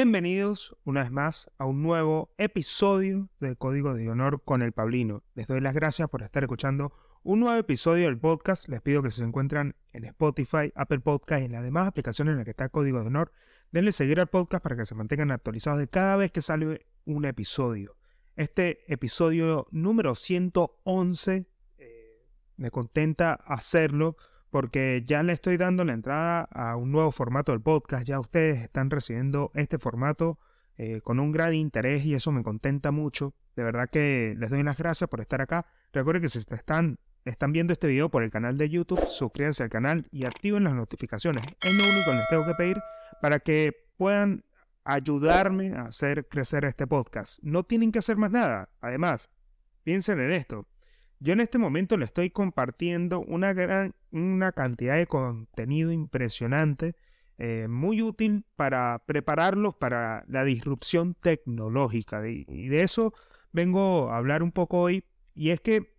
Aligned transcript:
Bienvenidos 0.00 0.76
una 0.84 1.02
vez 1.02 1.10
más 1.10 1.50
a 1.58 1.66
un 1.66 1.82
nuevo 1.82 2.32
episodio 2.38 3.30
de 3.40 3.56
Código 3.56 3.94
de 3.94 4.08
Honor 4.08 4.44
con 4.44 4.62
el 4.62 4.70
Pablino. 4.70 5.24
Les 5.34 5.48
doy 5.48 5.60
las 5.60 5.74
gracias 5.74 6.08
por 6.08 6.22
estar 6.22 6.44
escuchando 6.44 6.92
un 7.24 7.40
nuevo 7.40 7.58
episodio 7.58 8.04
del 8.04 8.16
podcast. 8.16 8.68
Les 8.68 8.80
pido 8.80 9.02
que 9.02 9.10
se 9.10 9.24
encuentran 9.24 9.74
en 9.92 10.04
Spotify, 10.04 10.72
Apple 10.76 11.00
Podcast 11.00 11.42
y 11.42 11.46
en 11.46 11.50
las 11.50 11.64
demás 11.64 11.88
aplicaciones 11.88 12.30
en 12.30 12.36
las 12.36 12.44
que 12.44 12.52
está 12.52 12.68
Código 12.68 13.00
de 13.00 13.08
Honor. 13.08 13.32
Denle 13.72 13.90
seguir 13.90 14.20
al 14.20 14.28
podcast 14.28 14.62
para 14.62 14.76
que 14.76 14.86
se 14.86 14.94
mantengan 14.94 15.32
actualizados 15.32 15.80
de 15.80 15.88
cada 15.88 16.14
vez 16.14 16.30
que 16.30 16.42
sale 16.42 16.86
un 17.04 17.24
episodio. 17.24 17.96
Este 18.36 18.84
episodio 18.86 19.66
número 19.72 20.14
111 20.14 21.48
eh, 21.78 22.24
me 22.56 22.70
contenta 22.70 23.32
hacerlo 23.32 24.16
porque 24.50 25.04
ya 25.06 25.22
le 25.22 25.32
estoy 25.32 25.56
dando 25.56 25.84
la 25.84 25.92
entrada 25.92 26.42
a 26.52 26.76
un 26.76 26.92
nuevo 26.92 27.12
formato 27.12 27.52
del 27.52 27.60
podcast. 27.60 28.06
Ya 28.06 28.20
ustedes 28.20 28.62
están 28.62 28.90
recibiendo 28.90 29.50
este 29.54 29.78
formato 29.78 30.38
eh, 30.76 31.00
con 31.02 31.20
un 31.20 31.32
gran 31.32 31.54
interés 31.54 32.04
y 32.04 32.14
eso 32.14 32.32
me 32.32 32.42
contenta 32.42 32.90
mucho. 32.90 33.34
De 33.56 33.64
verdad 33.64 33.90
que 33.90 34.34
les 34.38 34.50
doy 34.50 34.62
las 34.62 34.76
gracias 34.76 35.08
por 35.10 35.20
estar 35.20 35.40
acá. 35.40 35.66
Recuerden 35.92 36.22
que 36.22 36.28
si 36.28 36.38
están, 36.38 36.98
están 37.24 37.52
viendo 37.52 37.72
este 37.72 37.88
video 37.88 38.10
por 38.10 38.22
el 38.22 38.30
canal 38.30 38.56
de 38.56 38.68
YouTube, 38.68 39.04
suscríbanse 39.06 39.64
al 39.64 39.70
canal 39.70 40.06
y 40.10 40.24
activen 40.24 40.64
las 40.64 40.74
notificaciones. 40.74 41.42
Es 41.60 41.74
lo 41.74 41.82
único 41.84 42.10
que 42.10 42.16
les 42.16 42.28
tengo 42.28 42.46
que 42.46 42.54
pedir 42.54 42.80
para 43.20 43.40
que 43.40 43.72
puedan 43.96 44.44
ayudarme 44.84 45.74
a 45.74 45.82
hacer 45.82 46.28
crecer 46.28 46.64
este 46.64 46.86
podcast. 46.86 47.40
No 47.42 47.64
tienen 47.64 47.92
que 47.92 47.98
hacer 47.98 48.16
más 48.16 48.30
nada. 48.30 48.70
Además, 48.80 49.28
piensen 49.82 50.20
en 50.20 50.32
esto. 50.32 50.66
Yo 51.20 51.32
en 51.32 51.40
este 51.40 51.58
momento 51.58 51.96
le 51.96 52.04
estoy 52.04 52.30
compartiendo 52.30 53.20
una 53.20 53.52
gran 53.52 53.94
una 54.10 54.52
cantidad 54.52 54.96
de 54.96 55.06
contenido 55.06 55.92
impresionante, 55.92 56.94
eh, 57.38 57.68
muy 57.68 58.02
útil 58.02 58.44
para 58.56 59.02
prepararlos 59.06 59.74
para 59.76 60.24
la 60.28 60.44
disrupción 60.44 61.14
tecnológica. 61.14 62.26
Y, 62.28 62.68
de 62.68 62.82
eso 62.82 63.12
vengo 63.52 64.10
a 64.10 64.18
hablar 64.18 64.42
un 64.42 64.52
poco 64.52 64.80
hoy. 64.80 65.04
Y 65.34 65.50
es 65.50 65.60
que 65.60 65.94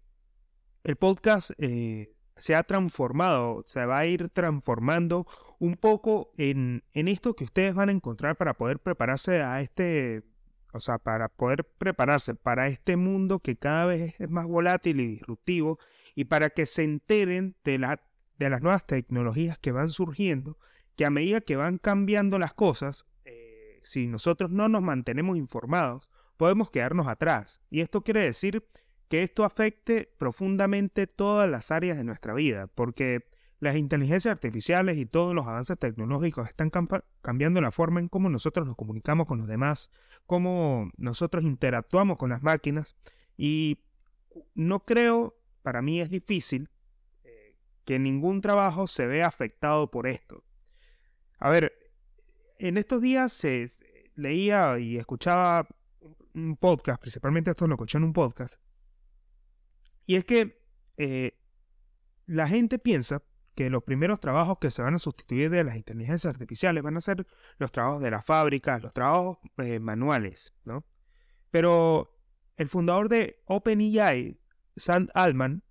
el 0.83 0.95
podcast 0.95 1.51
eh, 1.57 2.13
se 2.35 2.55
ha 2.55 2.63
transformado, 2.63 3.63
se 3.65 3.85
va 3.85 3.99
a 3.99 4.05
ir 4.05 4.29
transformando 4.29 5.27
un 5.59 5.75
poco 5.75 6.31
en, 6.37 6.83
en 6.93 7.07
esto 7.07 7.35
que 7.35 7.45
ustedes 7.45 7.73
van 7.73 7.89
a 7.89 7.93
encontrar 7.93 8.35
para 8.37 8.53
poder 8.53 8.79
prepararse 8.79 9.41
a 9.41 9.61
este 9.61 10.23
o 10.71 10.79
sea, 10.79 10.99
para 10.99 11.29
poder 11.29 11.63
prepararse 11.63 12.35
para 12.35 12.67
este 12.67 12.95
mundo 12.95 13.39
que 13.39 13.57
cada 13.57 13.85
vez 13.85 14.19
es 14.19 14.29
más 14.29 14.45
volátil 14.45 14.99
y 14.99 15.07
disruptivo 15.07 15.79
y 16.15 16.25
para 16.25 16.49
que 16.49 16.65
se 16.65 16.83
enteren 16.83 17.55
de, 17.63 17.79
la, 17.79 18.01
de 18.37 18.49
las 18.49 18.61
nuevas 18.61 18.85
tecnologías 18.85 19.57
que 19.57 19.71
van 19.71 19.89
surgiendo, 19.89 20.57
que 20.95 21.05
a 21.05 21.09
medida 21.09 21.41
que 21.41 21.55
van 21.55 21.77
cambiando 21.77 22.39
las 22.39 22.53
cosas, 22.53 23.05
eh, 23.25 23.79
si 23.83 24.07
nosotros 24.07 24.51
no 24.51 24.69
nos 24.69 24.81
mantenemos 24.81 25.37
informados, 25.37 26.09
podemos 26.37 26.69
quedarnos 26.71 27.07
atrás. 27.07 27.61
Y 27.69 27.81
esto 27.81 28.03
quiere 28.03 28.21
decir 28.21 28.65
que 29.07 29.23
esto 29.23 29.43
afecte 29.43 30.13
profundamente 30.17 31.07
todas 31.07 31.49
las 31.49 31.71
áreas 31.71 31.97
de 31.97 32.03
nuestra 32.03 32.33
vida, 32.33 32.67
porque 32.67 33.27
las 33.59 33.75
inteligencias 33.75 34.31
artificiales 34.31 34.97
y 34.97 35.05
todos 35.05 35.35
los 35.35 35.47
avances 35.47 35.77
tecnológicos 35.77 36.47
están 36.47 36.71
cambiando 37.21 37.59
la 37.59 37.71
forma 37.71 37.99
en 37.99 38.07
cómo 38.07 38.29
nosotros 38.29 38.65
nos 38.65 38.77
comunicamos 38.77 39.27
con 39.27 39.39
los 39.39 39.47
demás, 39.47 39.91
cómo 40.25 40.91
nosotros 40.97 41.43
interactuamos 41.43 42.17
con 42.17 42.29
las 42.29 42.41
máquinas 42.41 42.95
y 43.35 43.79
no 44.55 44.85
creo, 44.85 45.38
para 45.61 45.81
mí 45.81 46.01
es 46.01 46.09
difícil, 46.09 46.69
eh, 47.23 47.55
que 47.85 47.99
ningún 47.99 48.41
trabajo 48.41 48.87
se 48.87 49.07
vea 49.07 49.27
afectado 49.27 49.91
por 49.91 50.07
esto. 50.07 50.43
A 51.37 51.49
ver, 51.49 51.73
en 52.57 52.77
estos 52.77 53.01
días 53.01 53.31
se, 53.31 53.65
leía 54.15 54.79
y 54.79 54.97
escuchaba 54.97 55.67
un 56.33 56.57
podcast, 56.57 57.01
principalmente 57.01 57.51
esto 57.51 57.67
lo 57.67 57.75
escuché 57.75 57.97
en 57.97 58.03
un 58.03 58.13
podcast, 58.13 58.59
y 60.05 60.15
es 60.15 60.25
que 60.25 60.61
eh, 60.97 61.39
la 62.25 62.47
gente 62.47 62.79
piensa 62.79 63.23
que 63.55 63.69
los 63.69 63.83
primeros 63.83 64.19
trabajos 64.19 64.57
que 64.59 64.71
se 64.71 64.81
van 64.81 64.95
a 64.95 64.99
sustituir 64.99 65.49
de 65.49 65.63
las 65.63 65.75
inteligencias 65.75 66.33
artificiales 66.33 66.81
van 66.81 66.97
a 66.97 67.01
ser 67.01 67.27
los 67.57 67.71
trabajos 67.71 68.01
de 68.01 68.11
las 68.11 68.25
fábricas, 68.25 68.81
los 68.81 68.93
trabajos 68.93 69.37
eh, 69.57 69.79
manuales, 69.79 70.53
¿no? 70.63 70.85
Pero 71.51 72.17
el 72.55 72.69
fundador 72.69 73.09
de 73.09 73.41
OpenAI, 73.45 74.38
Sam 74.79 75.07
Altman, 75.13 75.63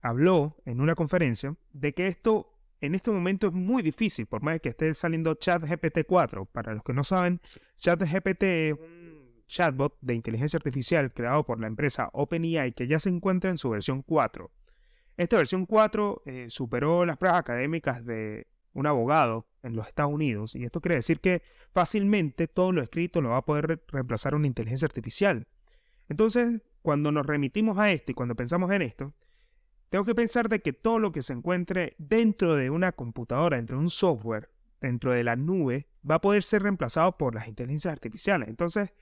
habló 0.00 0.56
en 0.64 0.80
una 0.80 0.94
conferencia 0.94 1.56
de 1.72 1.92
que 1.92 2.06
esto 2.06 2.56
en 2.80 2.94
este 2.94 3.10
momento 3.10 3.48
es 3.48 3.52
muy 3.52 3.82
difícil, 3.82 4.26
por 4.26 4.42
más 4.42 4.60
que 4.60 4.70
esté 4.70 4.94
saliendo 4.94 5.34
ChatGPT 5.34 6.06
4. 6.06 6.46
Para 6.46 6.74
los 6.74 6.82
que 6.82 6.94
no 6.94 7.04
saben, 7.04 7.40
ChatGPT 7.78 8.42
es 8.42 8.72
un 8.72 9.44
chatbot 9.46 9.98
de 10.00 10.14
inteligencia 10.14 10.56
artificial 10.56 11.12
creado 11.12 11.44
por 11.44 11.60
la 11.60 11.66
empresa 11.66 12.08
OpenAI 12.12 12.72
que 12.72 12.86
ya 12.86 12.98
se 12.98 13.10
encuentra 13.10 13.50
en 13.50 13.58
su 13.58 13.68
versión 13.70 14.02
4. 14.02 14.50
Esta 15.16 15.36
versión 15.36 15.66
4 15.66 16.22
eh, 16.24 16.46
superó 16.48 17.04
las 17.04 17.18
pruebas 17.18 17.40
académicas 17.40 18.04
de 18.06 18.46
un 18.72 18.86
abogado 18.86 19.46
en 19.62 19.76
los 19.76 19.86
Estados 19.86 20.12
Unidos 20.12 20.54
y 20.54 20.64
esto 20.64 20.80
quiere 20.80 20.94
decir 20.94 21.20
que 21.20 21.42
fácilmente 21.72 22.48
todo 22.48 22.72
lo 22.72 22.80
escrito 22.80 23.20
lo 23.20 23.30
va 23.30 23.38
a 23.38 23.44
poder 23.44 23.82
reemplazar 23.88 24.34
una 24.34 24.46
inteligencia 24.46 24.86
artificial. 24.86 25.46
Entonces, 26.08 26.62
cuando 26.82 27.12
nos 27.12 27.26
remitimos 27.26 27.78
a 27.78 27.90
esto 27.90 28.12
y 28.12 28.14
cuando 28.14 28.34
pensamos 28.34 28.70
en 28.70 28.82
esto, 28.82 29.14
tengo 29.90 30.04
que 30.04 30.14
pensar 30.14 30.48
de 30.48 30.60
que 30.60 30.72
todo 30.72 30.98
lo 30.98 31.12
que 31.12 31.22
se 31.22 31.32
encuentre 31.32 31.96
dentro 31.98 32.54
de 32.54 32.70
una 32.70 32.92
computadora, 32.92 33.56
dentro 33.56 33.76
de 33.76 33.82
un 33.82 33.90
software, 33.90 34.50
dentro 34.80 35.12
de 35.12 35.24
la 35.24 35.36
nube, 35.36 35.88
va 36.08 36.16
a 36.16 36.20
poder 36.20 36.42
ser 36.42 36.62
reemplazado 36.62 37.18
por 37.18 37.34
las 37.34 37.48
inteligencias 37.48 37.92
artificiales. 37.92 38.48
Entonces, 38.48 38.92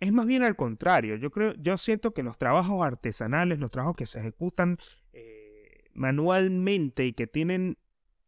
es 0.00 0.12
más 0.12 0.26
bien 0.26 0.42
al 0.42 0.56
contrario. 0.56 1.16
Yo 1.16 1.30
creo, 1.30 1.54
yo 1.54 1.76
siento 1.78 2.14
que 2.14 2.22
los 2.22 2.38
trabajos 2.38 2.84
artesanales, 2.84 3.58
los 3.58 3.70
trabajos 3.70 3.96
que 3.96 4.06
se 4.06 4.20
ejecutan 4.20 4.78
eh, 5.12 5.90
manualmente 5.94 7.06
y 7.06 7.12
que 7.12 7.26
tienen 7.26 7.78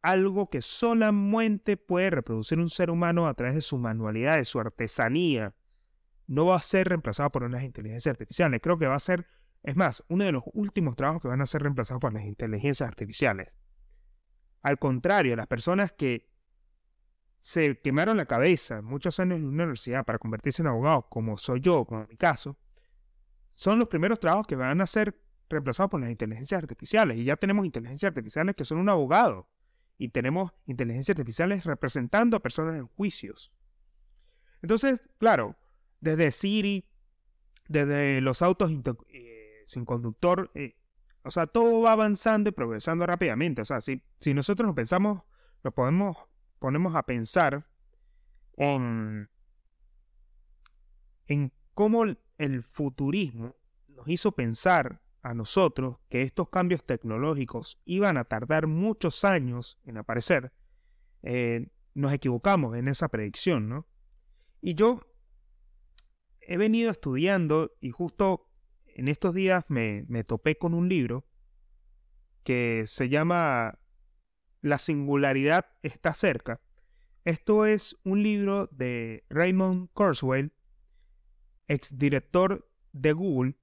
algo 0.02 0.48
que 0.48 0.62
solamente 0.62 1.76
puede 1.76 2.10
reproducir 2.10 2.58
un 2.58 2.70
ser 2.70 2.90
humano 2.90 3.26
a 3.26 3.34
través 3.34 3.54
de 3.54 3.60
su 3.60 3.78
manualidad, 3.78 4.36
de 4.36 4.44
su 4.44 4.58
artesanía, 4.58 5.54
no 6.28 6.46
va 6.46 6.56
a 6.56 6.62
ser 6.62 6.88
reemplazado 6.88 7.30
por 7.30 7.42
unas 7.42 7.64
inteligencias 7.64 8.12
artificiales. 8.12 8.60
Creo 8.62 8.78
que 8.78 8.86
va 8.86 8.94
a 8.94 9.00
ser, 9.00 9.26
es 9.62 9.74
más, 9.74 10.04
uno 10.08 10.24
de 10.24 10.32
los 10.32 10.44
últimos 10.52 10.94
trabajos 10.94 11.22
que 11.22 11.28
van 11.28 11.40
a 11.40 11.46
ser 11.46 11.62
reemplazados 11.62 12.00
por 12.00 12.12
las 12.12 12.24
inteligencias 12.24 12.86
artificiales. 12.86 13.58
Al 14.62 14.78
contrario, 14.78 15.34
las 15.34 15.46
personas 15.46 15.90
que 15.92 16.28
se 17.38 17.80
quemaron 17.80 18.16
la 18.16 18.26
cabeza 18.26 18.82
muchos 18.82 19.18
años 19.20 19.38
en 19.38 19.46
una 19.46 19.64
universidad 19.64 20.04
para 20.04 20.18
convertirse 20.18 20.60
en 20.60 20.68
abogados, 20.68 21.06
como 21.08 21.38
soy 21.38 21.60
yo, 21.60 21.84
como 21.86 22.02
en 22.02 22.08
mi 22.08 22.16
caso, 22.16 22.58
son 23.54 23.78
los 23.78 23.88
primeros 23.88 24.20
trabajos 24.20 24.46
que 24.46 24.54
van 24.54 24.80
a 24.80 24.86
ser 24.86 25.18
reemplazado 25.48 25.88
por 25.88 26.00
las 26.00 26.10
inteligencias 26.10 26.62
artificiales. 26.62 27.16
Y 27.16 27.24
ya 27.24 27.36
tenemos 27.36 27.64
inteligencias 27.64 28.10
artificiales 28.10 28.54
que 28.54 28.66
son 28.66 28.78
un 28.78 28.88
abogado. 28.88 29.48
Y 29.96 30.10
tenemos 30.10 30.52
inteligencias 30.66 31.16
artificiales 31.16 31.64
representando 31.64 32.36
a 32.36 32.40
personas 32.40 32.76
en 32.76 32.86
juicios. 32.86 33.50
Entonces, 34.60 35.02
claro, 35.18 35.56
desde 36.00 36.30
Siri, 36.30 36.88
desde 37.68 38.20
los 38.20 38.42
autos 38.42 38.70
eh, 39.08 39.62
sin 39.66 39.84
conductor, 39.84 40.50
eh, 40.54 40.76
o 41.22 41.30
sea, 41.30 41.46
todo 41.46 41.82
va 41.82 41.92
avanzando 41.92 42.48
y 42.48 42.52
progresando 42.52 43.06
rápidamente. 43.06 43.62
O 43.62 43.64
sea, 43.64 43.80
si, 43.80 44.02
si 44.20 44.32
nosotros 44.34 44.66
nos 44.66 44.76
pensamos, 44.76 45.22
nos 45.62 45.74
podemos, 45.74 46.16
ponemos 46.58 46.94
a 46.94 47.02
pensar 47.02 47.68
en, 48.56 49.28
en 51.26 51.52
cómo 51.74 52.04
el 52.38 52.62
futurismo 52.62 53.56
nos 53.88 54.08
hizo 54.08 54.32
pensar 54.32 55.02
a 55.22 55.34
nosotros 55.34 55.98
que 56.08 56.22
estos 56.22 56.48
cambios 56.48 56.84
tecnológicos 56.84 57.80
iban 57.84 58.16
a 58.16 58.24
tardar 58.24 58.66
muchos 58.66 59.24
años 59.24 59.78
en 59.84 59.98
aparecer, 59.98 60.52
eh, 61.22 61.68
nos 61.94 62.12
equivocamos 62.12 62.76
en 62.76 62.88
esa 62.88 63.08
predicción, 63.08 63.68
¿no? 63.68 63.86
Y 64.60 64.74
yo 64.74 65.00
he 66.48 66.56
venido 66.56 66.90
estudiando 66.90 67.76
y 67.78 67.90
justo 67.90 68.48
en 68.86 69.06
estos 69.08 69.34
días 69.34 69.64
me, 69.68 70.06
topé 70.24 70.56
con 70.56 70.72
un 70.72 70.88
libro 70.88 71.26
que 72.42 72.84
se 72.86 73.10
llama 73.10 73.78
La 74.62 74.78
singularidad 74.78 75.66
está 75.82 76.14
cerca. 76.14 76.62
Esto 77.24 77.66
es 77.66 77.96
un 78.02 78.22
libro 78.22 78.66
de 78.72 79.26
Raymond 79.28 79.90
Kurzweil, 79.92 80.54
exdirector 81.66 82.66
de 82.92 83.12
Google, 83.12 83.54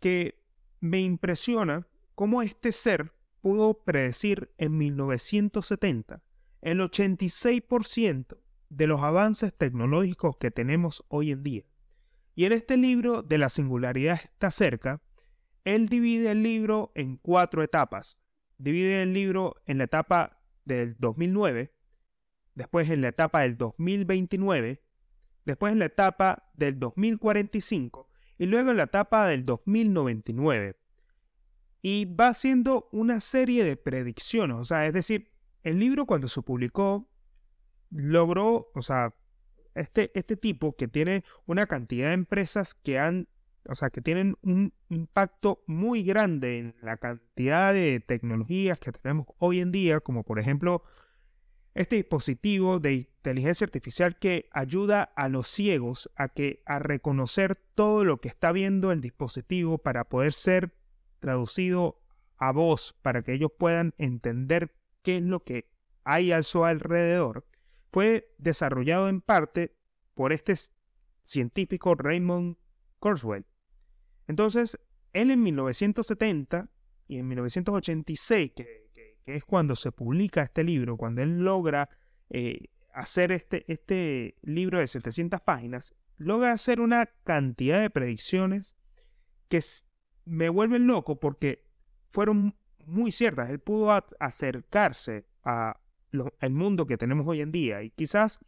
que 0.00 0.42
me 0.80 1.00
impresiona 1.00 1.86
cómo 2.16 2.42
este 2.42 2.72
ser 2.72 3.14
pudo 3.40 3.84
predecir 3.84 4.52
en 4.58 4.76
1970 4.76 6.20
el 6.62 6.80
86% 6.80 8.39
de 8.70 8.86
los 8.86 9.02
avances 9.02 9.52
tecnológicos 9.52 10.36
que 10.38 10.50
tenemos 10.50 11.04
hoy 11.08 11.32
en 11.32 11.42
día. 11.42 11.64
Y 12.34 12.46
en 12.46 12.52
este 12.52 12.76
libro 12.76 13.22
de 13.22 13.36
la 13.36 13.50
singularidad 13.50 14.20
está 14.24 14.50
cerca, 14.50 15.02
él 15.64 15.88
divide 15.88 16.30
el 16.30 16.42
libro 16.42 16.92
en 16.94 17.16
cuatro 17.18 17.62
etapas. 17.62 18.18
Divide 18.56 19.02
el 19.02 19.12
libro 19.12 19.56
en 19.66 19.78
la 19.78 19.84
etapa 19.84 20.42
del 20.64 20.96
2009, 20.98 21.74
después 22.54 22.88
en 22.88 23.02
la 23.02 23.08
etapa 23.08 23.42
del 23.42 23.58
2029, 23.58 24.82
después 25.44 25.72
en 25.72 25.80
la 25.80 25.86
etapa 25.86 26.50
del 26.54 26.78
2045 26.78 28.08
y 28.38 28.46
luego 28.46 28.70
en 28.70 28.76
la 28.76 28.84
etapa 28.84 29.26
del 29.26 29.44
2099. 29.44 30.76
Y 31.82 32.04
va 32.04 32.28
haciendo 32.28 32.88
una 32.92 33.20
serie 33.20 33.64
de 33.64 33.76
predicciones, 33.76 34.56
o 34.56 34.64
sea, 34.64 34.86
es 34.86 34.92
decir, 34.92 35.30
el 35.62 35.78
libro 35.78 36.06
cuando 36.06 36.28
se 36.28 36.42
publicó 36.42 37.10
logró, 37.90 38.70
o 38.74 38.82
sea, 38.82 39.14
este, 39.74 40.10
este 40.14 40.36
tipo 40.36 40.74
que 40.76 40.88
tiene 40.88 41.24
una 41.46 41.66
cantidad 41.66 42.08
de 42.08 42.14
empresas 42.14 42.74
que 42.74 42.98
han, 42.98 43.28
o 43.68 43.74
sea, 43.74 43.90
que 43.90 44.00
tienen 44.00 44.36
un 44.42 44.72
impacto 44.88 45.62
muy 45.66 46.02
grande 46.02 46.58
en 46.58 46.76
la 46.82 46.96
cantidad 46.96 47.72
de 47.72 48.00
tecnologías 48.00 48.78
que 48.78 48.92
tenemos 48.92 49.26
hoy 49.38 49.60
en 49.60 49.72
día, 49.72 50.00
como 50.00 50.24
por 50.24 50.38
ejemplo 50.38 50.82
este 51.74 51.96
dispositivo 51.96 52.80
de 52.80 52.94
inteligencia 52.94 53.64
artificial 53.64 54.18
que 54.18 54.48
ayuda 54.52 55.02
a 55.02 55.28
los 55.28 55.46
ciegos 55.46 56.10
a 56.16 56.28
que 56.28 56.62
a 56.66 56.78
reconocer 56.78 57.56
todo 57.74 58.04
lo 58.04 58.20
que 58.20 58.28
está 58.28 58.50
viendo 58.50 58.90
el 58.92 59.00
dispositivo 59.00 59.78
para 59.78 60.04
poder 60.04 60.32
ser 60.32 60.74
traducido 61.20 62.00
a 62.38 62.52
voz 62.52 62.96
para 63.02 63.22
que 63.22 63.34
ellos 63.34 63.52
puedan 63.56 63.94
entender 63.98 64.74
qué 65.02 65.18
es 65.18 65.22
lo 65.22 65.44
que 65.44 65.70
hay 66.02 66.32
a 66.32 66.42
su 66.42 66.64
alrededor, 66.64 67.46
fue 67.92 68.32
desarrollado 68.38 69.08
en 69.08 69.20
parte 69.20 69.76
por 70.14 70.32
este 70.32 70.54
científico 71.22 71.94
Raymond 71.94 72.56
Kurzweil. 72.98 73.44
Entonces, 74.26 74.78
él 75.12 75.30
en 75.30 75.42
1970 75.42 76.70
y 77.08 77.18
en 77.18 77.28
1986, 77.28 78.52
que 78.54 78.90
es 79.26 79.44
cuando 79.44 79.76
se 79.76 79.92
publica 79.92 80.42
este 80.42 80.64
libro, 80.64 80.96
cuando 80.96 81.22
él 81.22 81.40
logra 81.40 81.88
eh, 82.28 82.68
hacer 82.92 83.32
este, 83.32 83.64
este 83.72 84.36
libro 84.42 84.78
de 84.78 84.86
700 84.86 85.40
páginas, 85.40 85.94
logra 86.16 86.52
hacer 86.52 86.80
una 86.80 87.06
cantidad 87.24 87.80
de 87.80 87.90
predicciones 87.90 88.76
que 89.48 89.60
me 90.24 90.48
vuelven 90.48 90.86
loco 90.86 91.18
porque 91.18 91.66
fueron 92.10 92.54
muy 92.86 93.12
ciertas. 93.12 93.50
Él 93.50 93.58
pudo 93.58 93.90
acercarse 94.18 95.26
al 96.40 96.50
mundo 96.50 96.86
que 96.86 96.96
tenemos 96.96 97.26
hoy 97.26 97.40
en 97.40 97.52
día 97.52 97.82
y 97.82 97.90
quizás 97.90 98.38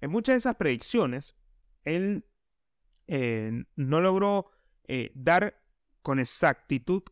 en 0.00 0.10
muchas 0.10 0.34
de 0.34 0.38
esas 0.38 0.56
predicciones 0.56 1.34
él 1.84 2.24
eh, 3.06 3.64
no 3.76 4.00
logró 4.00 4.50
eh, 4.88 5.12
dar 5.14 5.60
con 6.02 6.18
exactitud 6.18 7.02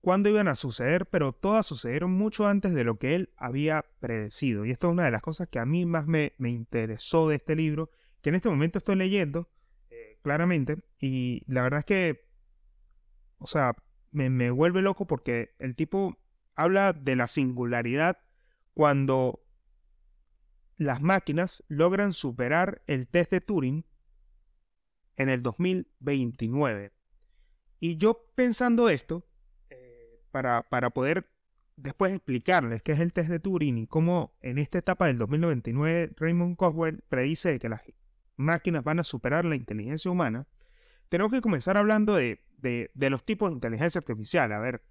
cuándo 0.00 0.28
iban 0.28 0.48
a 0.48 0.54
suceder, 0.54 1.06
pero 1.06 1.32
todas 1.32 1.66
sucedieron 1.66 2.12
mucho 2.12 2.46
antes 2.46 2.74
de 2.74 2.84
lo 2.84 2.98
que 2.98 3.14
él 3.14 3.30
había 3.36 3.84
predecido. 4.00 4.64
Y 4.64 4.70
esto 4.70 4.88
es 4.88 4.92
una 4.92 5.04
de 5.04 5.10
las 5.10 5.22
cosas 5.22 5.48
que 5.48 5.58
a 5.58 5.66
mí 5.66 5.86
más 5.86 6.06
me, 6.06 6.32
interesó 6.38 7.28
de 7.28 7.36
este 7.36 7.56
libro, 7.56 7.90
que 8.22 8.30
en 8.30 8.36
este 8.36 8.48
momento 8.48 8.78
estoy 8.78 8.96
leyendo 8.96 9.50
eh, 9.90 10.18
claramente, 10.22 10.78
y 10.98 11.42
la 11.46 11.62
verdad 11.62 11.80
es 11.80 11.84
que, 11.84 12.28
o 13.38 13.46
sea, 13.46 13.74
me, 14.10 14.50
vuelve 14.50 14.82
loco 14.82 15.06
porque 15.06 15.54
el 15.58 15.74
tipo 15.76 16.16
habla 16.54 16.92
de 16.92 17.16
la 17.16 17.26
singularidad 17.26 18.18
cuando 18.78 19.44
las 20.76 21.02
máquinas 21.02 21.64
logran 21.66 22.12
superar 22.12 22.80
el 22.86 23.08
test 23.08 23.32
de 23.32 23.40
Turing 23.40 23.84
en 25.16 25.28
el 25.28 25.42
2029. 25.42 26.92
Y 27.80 27.96
yo 27.96 28.30
pensando 28.36 28.88
esto, 28.88 29.26
para, 30.30 30.62
para 30.62 30.90
poder 30.90 31.28
después 31.74 32.12
explicarles 32.12 32.80
qué 32.82 32.92
es 32.92 33.00
el 33.00 33.12
test 33.12 33.30
de 33.30 33.40
Turing 33.40 33.78
y 33.78 33.88
cómo 33.88 34.38
en 34.42 34.58
esta 34.58 34.78
etapa 34.78 35.08
del 35.08 35.18
2099 35.18 36.12
Raymond 36.14 36.54
Kurzweil 36.54 37.02
predice 37.08 37.58
que 37.58 37.68
las 37.68 37.82
máquinas 38.36 38.84
van 38.84 39.00
a 39.00 39.02
superar 39.02 39.44
la 39.44 39.56
inteligencia 39.56 40.08
humana, 40.08 40.46
tenemos 41.08 41.32
que 41.32 41.40
comenzar 41.40 41.76
hablando 41.76 42.14
de, 42.14 42.44
de, 42.58 43.10
los 43.10 43.24
tipos 43.24 43.50
de 43.50 43.54
inteligencia 43.54 43.98
artificial. 43.98 44.52
A 44.52 44.60
ver, 44.60 44.84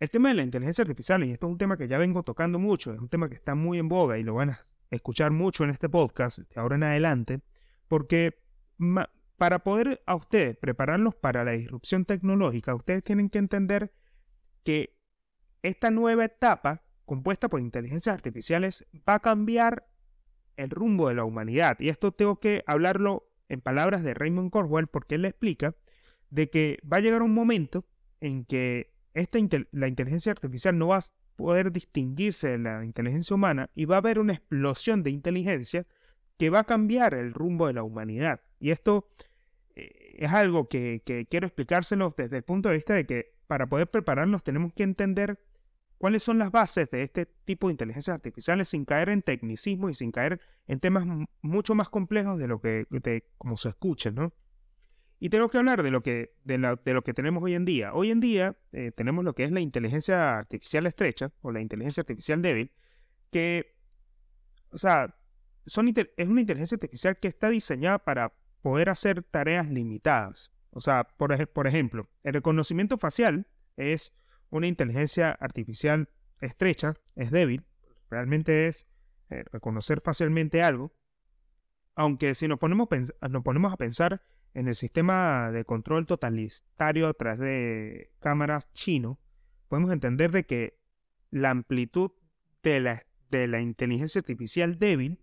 el 0.00 0.10
tema 0.10 0.28
de 0.28 0.36
la 0.36 0.42
inteligencia 0.42 0.82
artificial, 0.82 1.24
y 1.24 1.32
esto 1.32 1.46
es 1.46 1.52
un 1.52 1.58
tema 1.58 1.76
que 1.76 1.88
ya 1.88 1.98
vengo 1.98 2.22
tocando 2.22 2.58
mucho, 2.58 2.92
es 2.92 3.00
un 3.00 3.08
tema 3.08 3.28
que 3.28 3.34
está 3.34 3.54
muy 3.54 3.78
en 3.78 3.88
boga 3.88 4.18
y 4.18 4.22
lo 4.22 4.34
van 4.34 4.50
a 4.50 4.60
escuchar 4.90 5.32
mucho 5.32 5.64
en 5.64 5.70
este 5.70 5.88
podcast 5.88 6.38
de 6.38 6.60
ahora 6.60 6.76
en 6.76 6.84
adelante, 6.84 7.40
porque 7.88 8.40
para 9.36 9.60
poder 9.60 10.02
a 10.06 10.14
ustedes 10.14 10.56
prepararlos 10.56 11.14
para 11.14 11.44
la 11.44 11.52
disrupción 11.52 12.04
tecnológica, 12.04 12.74
ustedes 12.74 13.02
tienen 13.02 13.28
que 13.28 13.38
entender 13.38 13.92
que 14.64 14.96
esta 15.62 15.90
nueva 15.90 16.24
etapa, 16.24 16.84
compuesta 17.04 17.48
por 17.48 17.60
inteligencias 17.60 18.14
artificiales, 18.14 18.86
va 19.08 19.14
a 19.14 19.20
cambiar 19.20 19.88
el 20.56 20.70
rumbo 20.70 21.08
de 21.08 21.14
la 21.14 21.24
humanidad. 21.24 21.76
Y 21.80 21.88
esto 21.88 22.12
tengo 22.12 22.38
que 22.38 22.62
hablarlo 22.66 23.30
en 23.48 23.60
palabras 23.60 24.02
de 24.02 24.14
Raymond 24.14 24.50
Corwell, 24.50 24.86
porque 24.88 25.16
él 25.16 25.22
le 25.22 25.28
explica 25.28 25.74
de 26.30 26.50
que 26.50 26.78
va 26.90 26.98
a 26.98 27.00
llegar 27.00 27.22
un 27.22 27.32
momento 27.32 27.86
en 28.20 28.44
que 28.44 28.97
esta 29.18 29.38
la 29.72 29.88
inteligencia 29.88 30.32
artificial 30.32 30.76
no 30.78 30.88
va 30.88 30.98
a 30.98 31.04
poder 31.36 31.72
distinguirse 31.72 32.50
de 32.50 32.58
la 32.58 32.84
inteligencia 32.84 33.34
humana 33.34 33.70
y 33.74 33.84
va 33.84 33.96
a 33.96 33.98
haber 33.98 34.18
una 34.18 34.34
explosión 34.34 35.02
de 35.02 35.10
inteligencia 35.10 35.86
que 36.36 36.50
va 36.50 36.60
a 36.60 36.64
cambiar 36.64 37.14
el 37.14 37.32
rumbo 37.32 37.66
de 37.66 37.74
la 37.74 37.82
humanidad. 37.82 38.40
Y 38.60 38.70
esto 38.70 39.08
eh, 39.76 40.16
es 40.18 40.32
algo 40.32 40.68
que, 40.68 41.02
quiero 41.30 41.46
explicárselo 41.46 42.14
desde 42.16 42.38
el 42.38 42.42
punto 42.42 42.68
de 42.68 42.76
vista 42.76 42.94
de 42.94 43.06
que 43.06 43.34
para 43.46 43.66
poder 43.66 43.90
prepararnos 43.90 44.42
tenemos 44.42 44.72
que 44.72 44.82
entender 44.82 45.38
cuáles 45.98 46.22
son 46.22 46.38
las 46.38 46.50
bases 46.50 46.90
de 46.90 47.02
este 47.02 47.26
tipo 47.26 47.68
de 47.68 47.72
inteligencias 47.72 48.14
artificiales 48.14 48.68
sin 48.68 48.84
caer 48.84 49.08
en 49.08 49.22
tecnicismo 49.22 49.90
y 49.90 49.94
sin 49.94 50.12
caer 50.12 50.40
en 50.66 50.80
temas 50.80 51.04
mucho 51.42 51.74
más 51.74 51.88
complejos 51.88 52.38
de 52.38 52.46
lo 52.46 52.60
que 52.60 52.86
como 53.36 53.56
se 53.56 53.70
escucha, 53.70 54.10
¿no? 54.10 54.32
Y 55.20 55.30
tenemos 55.30 55.50
que 55.50 55.58
hablar 55.58 55.82
de 55.82 55.90
lo 55.90 56.02
que, 56.02 56.34
de, 56.44 56.58
lo 56.58 57.02
que 57.02 57.14
tenemos 57.14 57.42
hoy 57.42 57.54
en 57.54 57.64
día. 57.64 57.92
Hoy 57.92 58.10
en 58.10 58.20
día 58.20 58.56
eh, 58.72 58.92
tenemos 58.92 59.24
lo 59.24 59.34
que 59.34 59.44
es 59.44 59.50
la 59.50 59.60
inteligencia 59.60 60.38
artificial 60.38 60.86
estrecha 60.86 61.32
o 61.40 61.50
la 61.50 61.60
inteligencia 61.60 62.02
artificial 62.02 62.40
débil, 62.40 62.70
que, 63.32 63.74
o 64.70 64.78
sea, 64.78 65.16
son, 65.66 65.92
es 66.16 66.28
una 66.28 66.40
inteligencia 66.40 66.76
artificial 66.76 67.18
que 67.18 67.28
está 67.28 67.50
diseñada 67.50 67.98
para 67.98 68.32
poder 68.62 68.90
hacer 68.90 69.24
tareas 69.24 69.68
limitadas. 69.68 70.52
O 70.70 70.80
sea, 70.80 71.04
por, 71.04 71.66
ejemplo, 71.66 72.08
el 72.22 72.34
reconocimiento 72.34 72.96
facial 72.98 73.48
es 73.76 74.12
una 74.50 74.68
inteligencia 74.68 75.32
artificial 75.32 76.08
estrecha, 76.40 76.94
es 77.16 77.32
débil, 77.32 77.64
realmente 78.08 78.68
es 78.68 78.86
eh, 79.30 79.44
reconocer 79.50 80.00
fácilmente 80.00 80.62
algo, 80.62 80.92
aunque 81.96 82.34
si 82.36 82.46
nos 82.46 82.60
ponemos, 82.60 82.88
nos 83.28 83.42
ponemos 83.42 83.72
a 83.72 83.76
pensar 83.76 84.22
en 84.54 84.68
el 84.68 84.74
sistema 84.74 85.50
de 85.50 85.64
control 85.64 86.06
totalitario 86.06 87.08
a 87.08 87.14
través 87.14 87.38
de 87.38 88.12
cámaras 88.20 88.72
chino, 88.72 89.18
podemos 89.68 89.90
entender 89.92 90.30
de 90.30 90.44
que 90.44 90.78
la 91.30 91.50
amplitud 91.50 92.10
de 92.62 92.80
la, 92.80 93.02
de 93.30 93.46
la 93.46 93.60
inteligencia 93.60 94.20
artificial 94.20 94.78
débil 94.78 95.20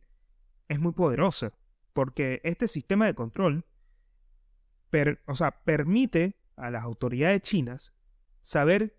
es 0.67 0.79
muy 0.79 0.94
poderosa, 0.94 1.53
porque 1.94 2.41
este 2.44 2.67
sistema 2.67 3.05
de 3.05 3.15
control 3.15 3.65
o 5.25 5.36
sea, 5.36 5.51
permite 5.63 6.38
a 6.55 6.70
las 6.70 6.84
autoridades 6.84 7.41
chinas 7.41 7.94
saber 8.41 8.98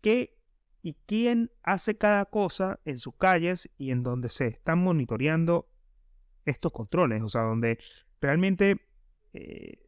qué 0.00 0.38
y 0.82 0.94
quién 1.06 1.50
hace 1.62 1.96
cada 1.96 2.24
cosa 2.26 2.80
en 2.84 2.98
sus 2.98 3.14
calles 3.16 3.68
y 3.76 3.90
en 3.90 4.02
donde 4.02 4.28
se 4.28 4.48
están 4.48 4.82
monitoreando 4.82 5.68
estos 6.44 6.72
controles. 6.72 7.22
O 7.22 7.28
sea, 7.28 7.42
donde 7.42 7.78
realmente 8.20 8.85
eh, 9.36 9.78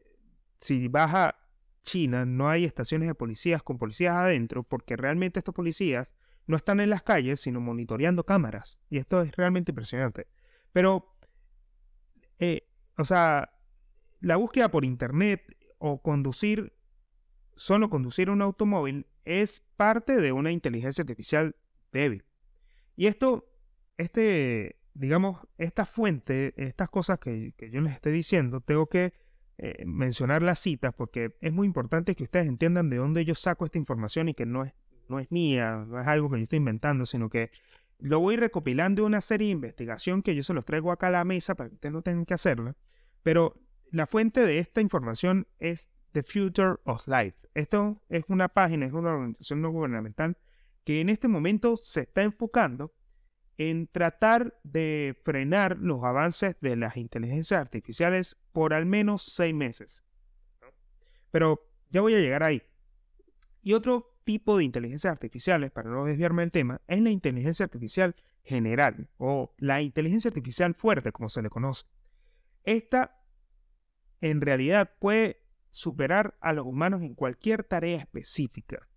si 0.57 0.87
vas 0.87 1.13
a 1.13 1.35
China 1.83 2.25
no 2.25 2.49
hay 2.49 2.65
estaciones 2.65 3.07
de 3.07 3.15
policías 3.15 3.63
con 3.63 3.77
policías 3.77 4.15
adentro 4.15 4.63
porque 4.63 4.95
realmente 4.95 5.39
estos 5.39 5.55
policías 5.55 6.13
no 6.45 6.55
están 6.55 6.79
en 6.79 6.89
las 6.89 7.03
calles 7.03 7.39
sino 7.39 7.59
monitoreando 7.61 8.25
cámaras. 8.25 8.79
Y 8.89 8.97
esto 8.97 9.21
es 9.21 9.35
realmente 9.35 9.71
impresionante. 9.71 10.27
Pero, 10.71 11.15
eh, 12.37 12.67
o 12.97 13.05
sea, 13.05 13.51
la 14.19 14.35
búsqueda 14.35 14.69
por 14.69 14.85
internet 14.85 15.41
o 15.77 16.01
conducir, 16.01 16.73
solo 17.55 17.89
conducir 17.89 18.29
un 18.29 18.41
automóvil 18.41 19.07
es 19.25 19.61
parte 19.77 20.17
de 20.17 20.31
una 20.31 20.51
inteligencia 20.51 21.01
artificial 21.01 21.55
débil. 21.91 22.25
Y 22.95 23.07
esto, 23.07 23.49
este, 23.97 24.79
digamos, 24.93 25.39
esta 25.57 25.85
fuente, 25.85 26.53
estas 26.57 26.89
cosas 26.89 27.19
que, 27.19 27.53
yo 27.71 27.81
les 27.81 27.93
estoy 27.93 28.11
diciendo, 28.11 28.61
tengo 28.61 28.87
que 28.87 29.13
eh, 29.61 29.83
mencionar 29.85 30.41
las 30.41 30.57
citas 30.59 30.93
porque 30.95 31.35
es 31.41 31.51
muy 31.51 31.67
importante 31.67 32.15
que 32.15 32.23
ustedes 32.23 32.47
entiendan 32.47 32.89
de 32.89 32.95
dónde 32.95 33.25
yo 33.25 33.35
saco 33.35 33.65
esta 33.65 33.77
información 33.77 34.29
y 34.29 34.33
que 34.33 34.45
no 34.45 34.63
es, 34.63 34.73
no 35.09 35.19
es 35.19 35.29
mía, 35.31 35.83
no 35.85 35.99
es 35.99 36.07
algo 36.07 36.29
que 36.29 36.37
yo 36.37 36.43
estoy 36.43 36.57
inventando, 36.57 37.05
sino 37.05 37.29
que 37.29 37.51
lo 37.97 38.21
voy 38.21 38.37
recopilando 38.37 39.01
de 39.01 39.07
una 39.07 39.19
serie 39.19 39.47
de 39.47 39.51
investigación 39.51 40.21
que 40.21 40.33
yo 40.33 40.43
se 40.43 40.53
los 40.53 40.63
traigo 40.63 40.93
acá 40.93 41.07
a 41.07 41.11
la 41.11 41.25
mesa 41.25 41.55
para 41.55 41.67
que 41.67 41.75
ustedes 41.75 41.91
no 41.91 42.01
tengan 42.01 42.25
que 42.25 42.33
hacerla. 42.33 42.77
Pero 43.21 43.59
la 43.91 44.07
fuente 44.07 44.45
de 44.45 44.59
esta 44.59 44.79
información 44.79 45.45
es 45.59 45.89
The 46.13 46.23
Future 46.23 46.75
of 46.85 47.05
Life. 47.09 47.35
Esto 47.53 48.01
es 48.07 48.23
una 48.29 48.47
página, 48.47 48.85
es 48.85 48.93
una 48.93 49.11
organización 49.11 49.61
no 49.61 49.71
gubernamental 49.71 50.37
que 50.85 51.01
en 51.01 51.09
este 51.09 51.27
momento 51.27 51.75
se 51.75 52.03
está 52.03 52.23
enfocando 52.23 52.93
en 53.59 53.87
tratar 53.87 54.57
de 54.63 55.19
frenar 55.25 55.77
los 55.79 56.05
avances 56.05 56.55
de 56.61 56.77
las 56.77 56.95
inteligencias 56.95 57.59
artificiales 57.59 58.37
por 58.53 58.73
al 58.73 58.85
menos 58.85 59.21
seis 59.21 59.53
meses. 59.53 60.05
Pero 61.29 61.69
ya 61.89 61.99
voy 61.99 62.13
a 62.13 62.19
llegar 62.19 62.41
ahí. 62.41 62.63
Y 63.61 63.73
otro 63.73 64.17
tipo 64.23 64.57
de 64.57 64.63
inteligencias 64.63 65.11
artificiales, 65.11 65.71
para 65.71 65.89
no 65.89 66.05
desviarme 66.05 66.41
del 66.41 66.53
tema, 66.53 66.81
es 66.87 67.01
la 67.01 67.09
inteligencia 67.09 67.65
artificial 67.65 68.15
general 68.43 69.09
o 69.17 69.53
la 69.57 69.81
inteligencia 69.81 70.29
artificial 70.29 70.73
fuerte, 70.73 71.11
como 71.11 71.27
se 71.27 71.41
le 71.41 71.49
conoce. 71.49 71.85
Esta 72.63 73.21
en 74.21 74.39
realidad 74.39 74.89
puede 74.99 75.43
superar 75.69 76.37
a 76.39 76.53
los 76.53 76.65
humanos 76.65 77.01
en 77.01 77.13
cualquier 77.13 77.65
tarea 77.65 77.97
específica, 77.97 78.87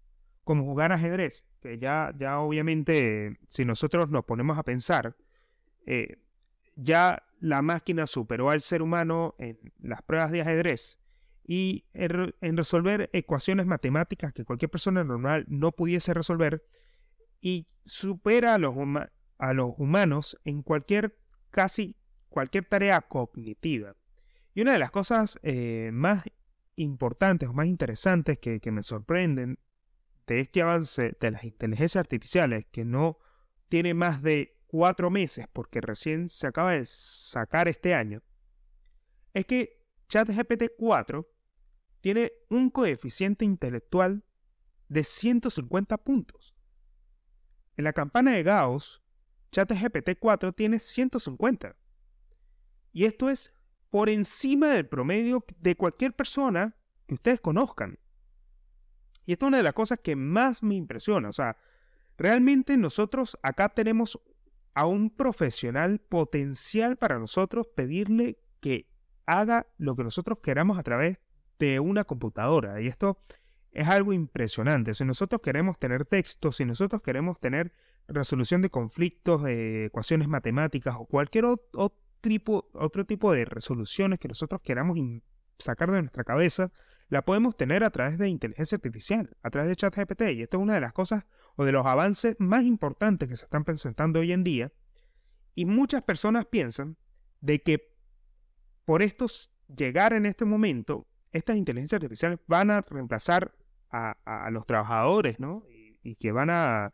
como 0.44 0.62
jugar 0.62 0.92
ajedrez, 0.92 1.44
que 1.62 1.78
ya, 1.78 2.12
ya 2.18 2.40
obviamente 2.40 3.38
si 3.48 3.64
nosotros 3.64 4.10
nos 4.10 4.24
ponemos 4.24 4.58
a 4.58 4.64
pensar, 4.64 5.16
eh, 5.86 6.18
ya 6.76 7.22
la 7.40 7.62
máquina 7.62 8.06
superó 8.06 8.50
al 8.50 8.60
ser 8.60 8.82
humano 8.82 9.34
en 9.38 9.58
las 9.80 10.02
pruebas 10.02 10.30
de 10.30 10.40
ajedrez 10.40 10.98
y 11.44 11.84
en, 11.92 12.56
resolver 12.56 13.10
ecuaciones 13.12 13.66
matemáticas 13.66 14.32
que 14.32 14.44
cualquier 14.44 14.70
persona 14.70 15.04
normal 15.04 15.44
no 15.48 15.72
pudiese 15.72 16.14
resolver 16.14 16.64
y 17.40 17.66
supera 17.84 18.54
a 18.54 18.58
los, 18.58 18.76
a 19.38 19.52
los 19.52 19.72
humanos 19.76 20.38
en 20.44 20.62
cualquier, 20.62 21.18
casi 21.50 21.96
cualquier 22.28 22.64
tarea 22.64 23.00
cognitiva. 23.00 23.96
Y 24.54 24.62
una 24.62 24.72
de 24.72 24.78
las 24.78 24.90
cosas 24.90 25.38
eh, 25.42 25.90
más 25.92 26.24
importantes 26.76 27.48
o 27.48 27.52
más 27.52 27.66
interesantes 27.66 28.38
que, 28.38 28.60
que 28.60 28.70
me 28.70 28.82
sorprenden 28.82 29.58
de 30.26 30.40
este 30.40 30.62
avance 30.62 31.16
de 31.20 31.30
las 31.30 31.44
inteligencias 31.44 32.00
artificiales, 32.00 32.66
que 32.70 32.84
no 32.84 33.18
tiene 33.68 33.94
más 33.94 34.22
de 34.22 34.58
cuatro 34.66 35.10
meses 35.10 35.46
porque 35.52 35.80
recién 35.80 36.28
se 36.28 36.46
acaba 36.46 36.72
de 36.72 36.84
sacar 36.84 37.68
este 37.68 37.94
año, 37.94 38.22
es 39.34 39.46
que 39.46 39.82
ChatGPT 40.08 40.72
4 40.78 41.28
tiene 42.00 42.32
un 42.50 42.70
coeficiente 42.70 43.44
intelectual 43.44 44.24
de 44.88 45.04
150 45.04 45.96
puntos. 45.98 46.54
En 47.76 47.84
la 47.84 47.92
campana 47.92 48.32
de 48.32 48.42
Gauss, 48.42 49.02
ChatGPT 49.52 50.18
4 50.18 50.52
tiene 50.52 50.78
150. 50.78 51.76
Y 52.92 53.04
esto 53.04 53.30
es 53.30 53.54
por 53.90 54.08
encima 54.08 54.72
del 54.72 54.88
promedio 54.88 55.44
de 55.58 55.76
cualquier 55.76 56.14
persona 56.14 56.76
que 57.06 57.14
ustedes 57.14 57.40
conozcan. 57.40 57.98
Y 59.26 59.32
esto 59.32 59.46
es 59.46 59.48
una 59.48 59.58
de 59.58 59.62
las 59.62 59.74
cosas 59.74 59.98
que 60.02 60.16
más 60.16 60.62
me 60.62 60.74
impresiona. 60.74 61.28
O 61.28 61.32
sea, 61.32 61.56
realmente 62.16 62.76
nosotros 62.76 63.38
acá 63.42 63.68
tenemos 63.70 64.20
a 64.74 64.86
un 64.86 65.10
profesional 65.10 66.00
potencial 66.00 66.96
para 66.96 67.18
nosotros 67.18 67.66
pedirle 67.74 68.38
que 68.60 68.88
haga 69.26 69.66
lo 69.78 69.96
que 69.96 70.04
nosotros 70.04 70.38
queramos 70.42 70.78
a 70.78 70.82
través 70.82 71.20
de 71.58 71.80
una 71.80 72.04
computadora. 72.04 72.80
Y 72.80 72.86
esto 72.88 73.18
es 73.70 73.88
algo 73.88 74.12
impresionante. 74.12 74.94
Si 74.94 75.04
nosotros 75.04 75.40
queremos 75.42 75.78
tener 75.78 76.04
texto, 76.04 76.52
si 76.52 76.64
nosotros 76.64 77.02
queremos 77.02 77.40
tener 77.40 77.72
resolución 78.08 78.62
de 78.62 78.70
conflictos, 78.70 79.46
ecuaciones 79.46 80.28
matemáticas 80.28 80.96
o 80.98 81.06
cualquier 81.06 81.44
otro 81.46 81.96
tipo, 82.20 82.68
otro 82.74 83.04
tipo 83.04 83.32
de 83.32 83.44
resoluciones 83.44 84.18
que 84.18 84.28
nosotros 84.28 84.60
queramos 84.62 84.98
sacar 85.58 85.90
de 85.90 86.02
nuestra 86.02 86.24
cabeza, 86.24 86.72
la 87.12 87.26
podemos 87.26 87.58
tener 87.58 87.84
a 87.84 87.90
través 87.90 88.16
de 88.16 88.26
inteligencia 88.26 88.76
artificial, 88.76 89.36
a 89.42 89.50
través 89.50 89.68
de 89.68 89.76
ChatGPT. 89.76 90.22
Y 90.30 90.42
esto 90.44 90.56
es 90.56 90.62
una 90.62 90.72
de 90.72 90.80
las 90.80 90.94
cosas 90.94 91.26
o 91.56 91.66
de 91.66 91.70
los 91.70 91.84
avances 91.84 92.36
más 92.38 92.64
importantes 92.64 93.28
que 93.28 93.36
se 93.36 93.44
están 93.44 93.64
presentando 93.64 94.20
hoy 94.20 94.32
en 94.32 94.44
día. 94.44 94.72
Y 95.54 95.66
muchas 95.66 96.00
personas 96.04 96.46
piensan 96.46 96.96
de 97.42 97.62
que 97.62 97.94
por 98.86 99.02
esto 99.02 99.26
llegar 99.76 100.14
en 100.14 100.24
este 100.24 100.46
momento, 100.46 101.06
estas 101.32 101.56
inteligencias 101.56 101.98
artificiales 101.98 102.38
van 102.46 102.70
a 102.70 102.80
reemplazar 102.80 103.54
a, 103.90 104.48
los 104.50 104.64
trabajadores, 104.64 105.38
¿no? 105.38 105.64
Y, 106.02 106.16
que 106.16 106.32
van 106.32 106.48
a, 106.48 106.86
a, 106.86 106.92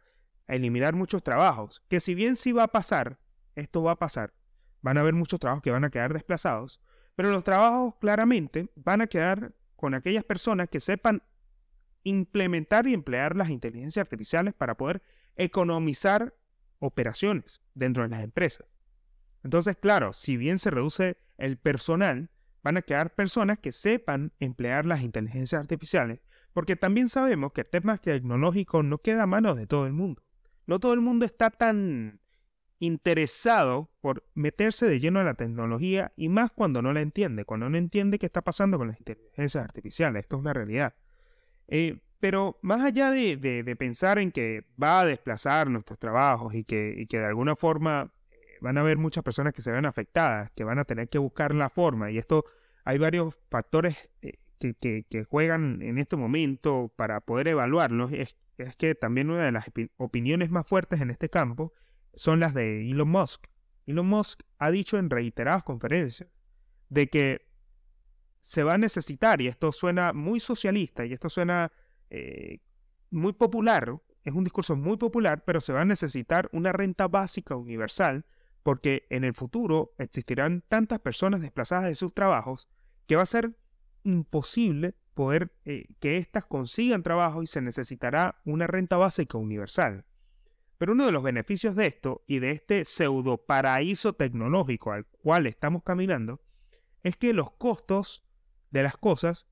eliminar 0.48 0.96
muchos 0.96 1.22
trabajos. 1.22 1.84
Que 1.88 2.00
si 2.00 2.16
bien 2.16 2.34
sí 2.34 2.50
va 2.50 2.64
a 2.64 2.72
pasar, 2.72 3.20
esto 3.54 3.84
va 3.84 3.92
a 3.92 3.98
pasar, 4.00 4.34
van 4.82 4.98
a 4.98 5.02
haber 5.02 5.14
muchos 5.14 5.38
trabajos 5.38 5.62
que 5.62 5.70
van 5.70 5.84
a 5.84 5.90
quedar 5.90 6.12
desplazados, 6.12 6.80
pero 7.14 7.30
los 7.30 7.44
trabajos 7.44 7.94
claramente 8.00 8.68
van 8.74 9.00
a 9.00 9.06
quedar 9.06 9.54
con 9.78 9.94
aquellas 9.94 10.24
personas 10.24 10.68
que 10.68 10.80
sepan 10.80 11.22
implementar 12.02 12.88
y 12.88 12.94
emplear 12.94 13.36
las 13.36 13.48
inteligencias 13.48 14.02
artificiales 14.02 14.52
para 14.52 14.76
poder 14.76 15.02
economizar 15.36 16.34
operaciones 16.80 17.60
dentro 17.74 18.02
de 18.02 18.08
las 18.08 18.24
empresas. 18.24 18.66
Entonces, 19.44 19.76
claro, 19.76 20.12
si 20.12 20.36
bien 20.36 20.58
se 20.58 20.72
reduce 20.72 21.16
el 21.36 21.58
personal, 21.58 22.28
van 22.64 22.76
a 22.76 22.82
quedar 22.82 23.14
personas 23.14 23.60
que 23.60 23.70
sepan 23.70 24.32
emplear 24.40 24.84
las 24.84 25.02
inteligencias 25.02 25.60
artificiales, 25.60 26.18
porque 26.52 26.74
también 26.74 27.08
sabemos 27.08 27.52
que 27.52 27.60
el 27.60 27.70
tema 27.70 27.98
tecnológico 27.98 28.82
no 28.82 28.98
queda 28.98 29.22
a 29.22 29.26
manos 29.28 29.56
de 29.56 29.68
todo 29.68 29.86
el 29.86 29.92
mundo. 29.92 30.24
No 30.66 30.80
todo 30.80 30.92
el 30.92 31.00
mundo 31.00 31.24
está 31.24 31.50
tan 31.50 32.20
interesado 32.80 33.90
por 34.00 34.24
meterse 34.34 34.86
de 34.86 35.00
lleno 35.00 35.20
en 35.20 35.26
la 35.26 35.34
tecnología 35.34 36.12
y 36.16 36.28
más 36.28 36.50
cuando 36.50 36.82
no 36.82 36.92
la 36.92 37.00
entiende, 37.00 37.44
cuando 37.44 37.68
no 37.68 37.76
entiende 37.76 38.18
qué 38.18 38.26
está 38.26 38.42
pasando 38.42 38.78
con 38.78 38.88
las 38.88 38.98
inteligencias 38.98 39.64
artificiales. 39.64 40.22
Esto 40.22 40.36
es 40.36 40.40
una 40.40 40.52
realidad. 40.52 40.94
Eh, 41.66 42.00
pero 42.20 42.58
más 42.62 42.80
allá 42.82 43.10
de, 43.10 43.76
pensar 43.78 44.18
en 44.18 44.32
que 44.32 44.64
va 44.80 45.00
a 45.00 45.06
desplazar 45.06 45.68
nuestros 45.70 45.98
trabajos 45.98 46.54
y 46.54 46.64
que, 46.64 47.06
que 47.08 47.18
de 47.18 47.26
alguna 47.26 47.54
forma 47.56 48.12
eh, 48.30 48.36
van 48.60 48.78
a 48.78 48.80
haber 48.80 48.96
muchas 48.96 49.22
personas 49.22 49.52
que 49.52 49.62
se 49.62 49.70
ven 49.70 49.86
afectadas, 49.86 50.50
que 50.52 50.64
van 50.64 50.78
a 50.78 50.84
tener 50.84 51.08
que 51.08 51.18
buscar 51.18 51.54
la 51.54 51.70
forma, 51.70 52.10
y 52.10 52.18
esto 52.18 52.44
hay 52.84 52.98
varios 52.98 53.36
factores 53.50 54.08
eh, 54.22 54.38
que, 54.58 55.04
que, 55.08 55.24
juegan 55.24 55.82
en 55.82 55.98
este 55.98 56.16
momento 56.16 56.92
para 56.96 57.20
poder 57.20 57.48
evaluarlos, 57.48 58.12
es 58.12 58.36
que 58.76 58.96
también 58.96 59.30
una 59.30 59.44
de 59.44 59.52
las 59.52 59.70
opiniones 59.98 60.50
más 60.50 60.66
fuertes 60.66 61.00
en 61.00 61.10
este 61.10 61.28
campo 61.28 61.72
son 62.18 62.40
las 62.40 62.52
de 62.52 62.90
Elon 62.90 63.08
Musk. 63.08 63.46
Elon 63.86 64.06
Musk 64.06 64.42
ha 64.58 64.70
dicho 64.72 64.98
en 64.98 65.08
reiteradas 65.08 65.62
conferencias 65.62 66.28
de 66.88 67.08
que 67.08 67.48
se 68.40 68.64
va 68.64 68.74
a 68.74 68.78
necesitar, 68.78 69.40
y 69.40 69.46
esto 69.46 69.70
suena 69.70 70.12
muy 70.12 70.40
socialista, 70.40 71.06
y 71.06 71.12
esto 71.12 71.28
suena 71.28 71.70
eh, 72.10 72.60
muy 73.10 73.32
popular, 73.34 74.00
es 74.24 74.34
un 74.34 74.42
discurso 74.42 74.74
muy 74.74 74.96
popular, 74.96 75.44
pero 75.44 75.60
se 75.60 75.72
va 75.72 75.82
a 75.82 75.84
necesitar 75.84 76.48
una 76.52 76.72
renta 76.72 77.06
básica 77.06 77.54
universal, 77.54 78.26
porque 78.64 79.06
en 79.10 79.22
el 79.22 79.34
futuro 79.34 79.94
existirán 79.98 80.64
tantas 80.68 80.98
personas 80.98 81.40
desplazadas 81.40 81.84
de 81.84 81.94
sus 81.94 82.12
trabajos 82.12 82.68
que 83.06 83.14
va 83.14 83.22
a 83.22 83.26
ser 83.26 83.56
imposible 84.02 84.96
poder 85.14 85.52
eh, 85.64 85.86
que 86.00 86.16
éstas 86.16 86.44
consigan 86.44 87.02
trabajo 87.02 87.42
y 87.42 87.46
se 87.46 87.60
necesitará 87.60 88.40
una 88.44 88.66
renta 88.66 88.96
básica 88.96 89.38
universal. 89.38 90.04
Pero 90.78 90.92
uno 90.92 91.06
de 91.06 91.12
los 91.12 91.24
beneficios 91.24 91.74
de 91.74 91.86
esto 91.86 92.22
y 92.28 92.38
de 92.38 92.50
este 92.50 92.84
pseudo 92.84 93.44
paraíso 93.44 94.12
tecnológico 94.12 94.92
al 94.92 95.06
cual 95.06 95.46
estamos 95.48 95.82
caminando 95.82 96.40
es 97.02 97.16
que 97.16 97.32
los 97.32 97.50
costos 97.50 98.24
de 98.70 98.84
las 98.84 98.96
cosas 98.96 99.48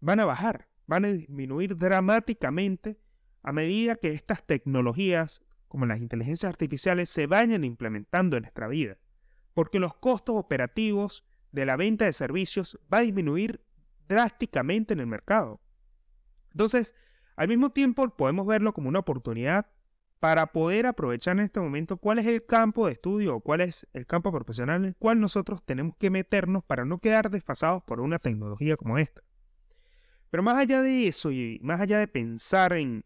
van 0.00 0.20
a 0.20 0.24
bajar, 0.24 0.68
van 0.86 1.04
a 1.04 1.08
disminuir 1.08 1.76
dramáticamente 1.76 2.98
a 3.42 3.52
medida 3.52 3.96
que 3.96 4.08
estas 4.08 4.46
tecnologías, 4.46 5.42
como 5.68 5.84
las 5.84 6.00
inteligencias 6.00 6.48
artificiales, 6.48 7.10
se 7.10 7.26
vayan 7.26 7.62
implementando 7.64 8.36
en 8.36 8.44
nuestra 8.44 8.66
vida. 8.66 8.96
Porque 9.52 9.80
los 9.80 9.94
costos 9.94 10.36
operativos 10.36 11.26
de 11.52 11.66
la 11.66 11.76
venta 11.76 12.06
de 12.06 12.12
servicios 12.14 12.78
va 12.92 12.98
a 12.98 13.02
disminuir 13.02 13.62
drásticamente 14.08 14.94
en 14.94 15.00
el 15.00 15.06
mercado. 15.06 15.60
Entonces, 16.52 16.94
al 17.36 17.48
mismo 17.48 17.70
tiempo 17.70 18.08
podemos 18.16 18.46
verlo 18.46 18.72
como 18.72 18.88
una 18.88 19.00
oportunidad 19.00 19.66
para 20.20 20.52
poder 20.52 20.86
aprovechar 20.86 21.38
en 21.38 21.44
este 21.44 21.60
momento 21.60 21.96
cuál 21.96 22.18
es 22.18 22.26
el 22.26 22.44
campo 22.44 22.86
de 22.86 22.92
estudio 22.92 23.36
o 23.36 23.40
cuál 23.40 23.62
es 23.62 23.88
el 23.94 24.06
campo 24.06 24.30
profesional 24.30 24.82
en 24.82 24.84
el 24.84 24.96
cual 24.96 25.18
nosotros 25.18 25.64
tenemos 25.64 25.96
que 25.96 26.10
meternos 26.10 26.62
para 26.62 26.84
no 26.84 26.98
quedar 26.98 27.30
desfasados 27.30 27.82
por 27.82 28.00
una 28.00 28.18
tecnología 28.18 28.76
como 28.76 28.98
esta. 28.98 29.22
Pero 30.28 30.42
más 30.42 30.58
allá 30.58 30.82
de 30.82 31.08
eso 31.08 31.32
y 31.32 31.58
más 31.62 31.80
allá 31.80 31.98
de 31.98 32.06
pensar 32.06 32.74
en, 32.74 33.04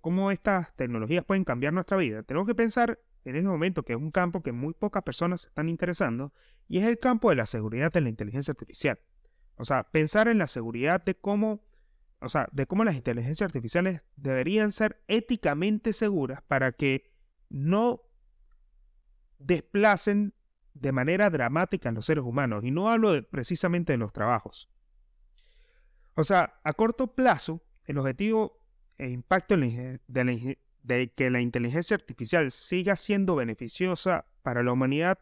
cómo 0.00 0.30
estas 0.30 0.74
tecnologías 0.76 1.24
pueden 1.24 1.44
cambiar 1.44 1.72
nuestra 1.72 1.96
vida, 1.96 2.22
tenemos 2.22 2.46
que 2.46 2.54
pensar 2.54 3.00
en 3.24 3.34
este 3.34 3.48
momento 3.48 3.82
que 3.82 3.92
es 3.94 3.98
un 3.98 4.12
campo 4.12 4.40
que 4.40 4.52
muy 4.52 4.74
pocas 4.74 5.02
personas 5.02 5.46
están 5.46 5.68
interesando 5.68 6.32
y 6.68 6.78
es 6.78 6.84
el 6.84 6.98
campo 6.98 7.30
de 7.30 7.36
la 7.36 7.46
seguridad 7.46 7.92
de 7.92 8.00
la 8.00 8.08
inteligencia 8.08 8.52
artificial. 8.52 9.00
O 9.56 9.64
sea, 9.64 9.90
pensar 9.90 10.28
en 10.28 10.38
la 10.38 10.46
seguridad 10.46 11.04
de 11.04 11.16
cómo 11.16 11.60
o 12.20 12.28
sea, 12.28 12.48
de 12.52 12.66
cómo 12.66 12.84
las 12.84 12.94
inteligencias 12.94 13.46
artificiales 13.46 14.02
deberían 14.16 14.72
ser 14.72 15.02
éticamente 15.08 15.92
seguras 15.92 16.42
para 16.42 16.72
que 16.72 17.12
no 17.48 18.02
desplacen 19.38 20.34
de 20.74 20.92
manera 20.92 21.30
dramática 21.30 21.88
a 21.88 21.92
los 21.92 22.06
seres 22.06 22.24
humanos. 22.24 22.64
Y 22.64 22.70
no 22.70 22.90
hablo 22.90 23.22
precisamente 23.28 23.92
de 23.92 23.98
los 23.98 24.12
trabajos. 24.12 24.68
O 26.14 26.24
sea, 26.24 26.60
a 26.64 26.72
corto 26.72 27.14
plazo, 27.14 27.62
el 27.84 27.98
objetivo 27.98 28.60
e 28.96 29.08
impacto 29.10 29.56
de 29.56 30.58
de 30.88 31.12
que 31.12 31.30
la 31.30 31.40
inteligencia 31.40 31.94
artificial 31.94 32.50
siga 32.50 32.96
siendo 32.96 33.36
beneficiosa 33.36 34.24
para 34.42 34.62
la 34.62 34.72
humanidad 34.72 35.18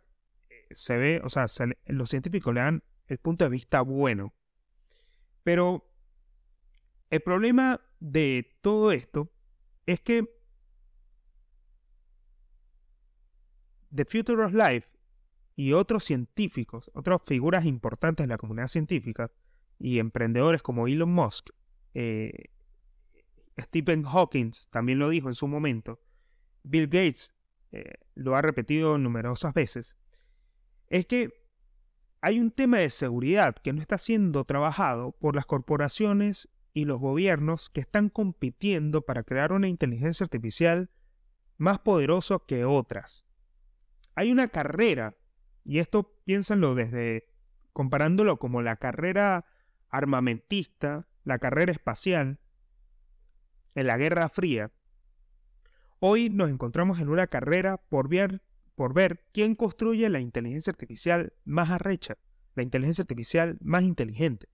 eh, 0.48 0.54
se 0.70 0.96
ve, 0.96 1.20
o 1.24 1.28
sea, 1.28 1.46
los 1.86 2.08
científicos 2.08 2.54
le 2.54 2.60
dan 2.60 2.84
el 3.08 3.18
punto 3.18 3.44
de 3.44 3.50
vista 3.50 3.80
bueno. 3.82 4.32
Pero 5.42 5.92
el 7.10 7.20
problema 7.20 7.80
de 8.00 8.58
todo 8.60 8.92
esto 8.92 9.30
es 9.86 10.00
que 10.00 10.28
The 13.94 14.04
Future 14.04 14.44
of 14.44 14.52
Life 14.52 14.88
y 15.54 15.72
otros 15.72 16.04
científicos, 16.04 16.90
otras 16.94 17.20
figuras 17.26 17.64
importantes 17.64 18.24
de 18.24 18.28
la 18.28 18.38
comunidad 18.38 18.68
científica 18.68 19.30
y 19.78 19.98
emprendedores 19.98 20.62
como 20.62 20.86
Elon 20.86 21.10
Musk, 21.10 21.50
eh, 21.94 22.50
Stephen 23.58 24.02
Hawking 24.02 24.50
también 24.70 24.98
lo 24.98 25.08
dijo 25.08 25.28
en 25.28 25.34
su 25.34 25.48
momento, 25.48 26.00
Bill 26.62 26.88
Gates 26.88 27.34
eh, 27.72 27.94
lo 28.14 28.36
ha 28.36 28.42
repetido 28.42 28.98
numerosas 28.98 29.54
veces, 29.54 29.96
es 30.88 31.06
que 31.06 31.46
hay 32.20 32.38
un 32.38 32.50
tema 32.50 32.78
de 32.78 32.90
seguridad 32.90 33.54
que 33.56 33.72
no 33.72 33.80
está 33.80 33.98
siendo 33.98 34.44
trabajado 34.44 35.12
por 35.12 35.34
las 35.34 35.46
corporaciones 35.46 36.48
y 36.76 36.84
los 36.84 37.00
gobiernos 37.00 37.70
que 37.70 37.80
están 37.80 38.10
compitiendo 38.10 39.00
para 39.00 39.22
crear 39.22 39.50
una 39.50 39.66
inteligencia 39.66 40.24
artificial 40.24 40.90
más 41.56 41.78
poderosa 41.78 42.36
que 42.46 42.66
otras. 42.66 43.24
Hay 44.14 44.30
una 44.30 44.48
carrera, 44.48 45.16
y 45.64 45.78
esto 45.78 46.20
piénsanlo 46.26 46.74
desde 46.74 47.30
comparándolo 47.72 48.38
como 48.38 48.60
la 48.60 48.76
carrera 48.76 49.46
armamentista, 49.88 51.08
la 51.24 51.38
carrera 51.38 51.72
espacial, 51.72 52.40
en 53.74 53.86
la 53.86 53.96
Guerra 53.96 54.28
Fría. 54.28 54.70
Hoy 55.98 56.28
nos 56.28 56.50
encontramos 56.50 57.00
en 57.00 57.08
una 57.08 57.26
carrera 57.26 57.78
por 57.78 58.10
ver, 58.10 58.42
por 58.74 58.92
ver 58.92 59.24
quién 59.32 59.54
construye 59.54 60.10
la 60.10 60.20
inteligencia 60.20 60.72
artificial 60.72 61.32
más 61.46 61.70
arrecha, 61.70 62.18
la 62.54 62.62
inteligencia 62.62 63.00
artificial 63.00 63.56
más 63.62 63.82
inteligente. 63.82 64.50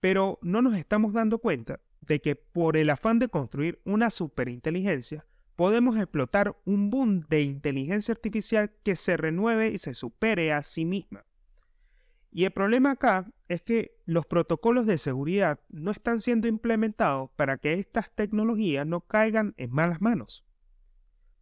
Pero 0.00 0.38
no 0.42 0.62
nos 0.62 0.76
estamos 0.76 1.12
dando 1.12 1.38
cuenta 1.38 1.80
de 2.00 2.20
que 2.20 2.36
por 2.36 2.76
el 2.76 2.90
afán 2.90 3.18
de 3.18 3.28
construir 3.28 3.80
una 3.84 4.10
superinteligencia, 4.10 5.26
podemos 5.56 5.96
explotar 5.96 6.56
un 6.64 6.90
boom 6.90 7.26
de 7.28 7.42
inteligencia 7.42 8.12
artificial 8.12 8.72
que 8.84 8.96
se 8.96 9.16
renueve 9.16 9.70
y 9.70 9.78
se 9.78 9.94
supere 9.94 10.52
a 10.52 10.62
sí 10.62 10.84
misma. 10.84 11.24
Y 12.30 12.44
el 12.44 12.52
problema 12.52 12.92
acá 12.92 13.30
es 13.48 13.62
que 13.62 14.00
los 14.04 14.26
protocolos 14.26 14.86
de 14.86 14.98
seguridad 14.98 15.60
no 15.68 15.90
están 15.90 16.20
siendo 16.20 16.46
implementados 16.46 17.30
para 17.36 17.58
que 17.58 17.72
estas 17.72 18.14
tecnologías 18.14 18.86
no 18.86 19.00
caigan 19.00 19.54
en 19.56 19.72
malas 19.72 20.00
manos. 20.00 20.44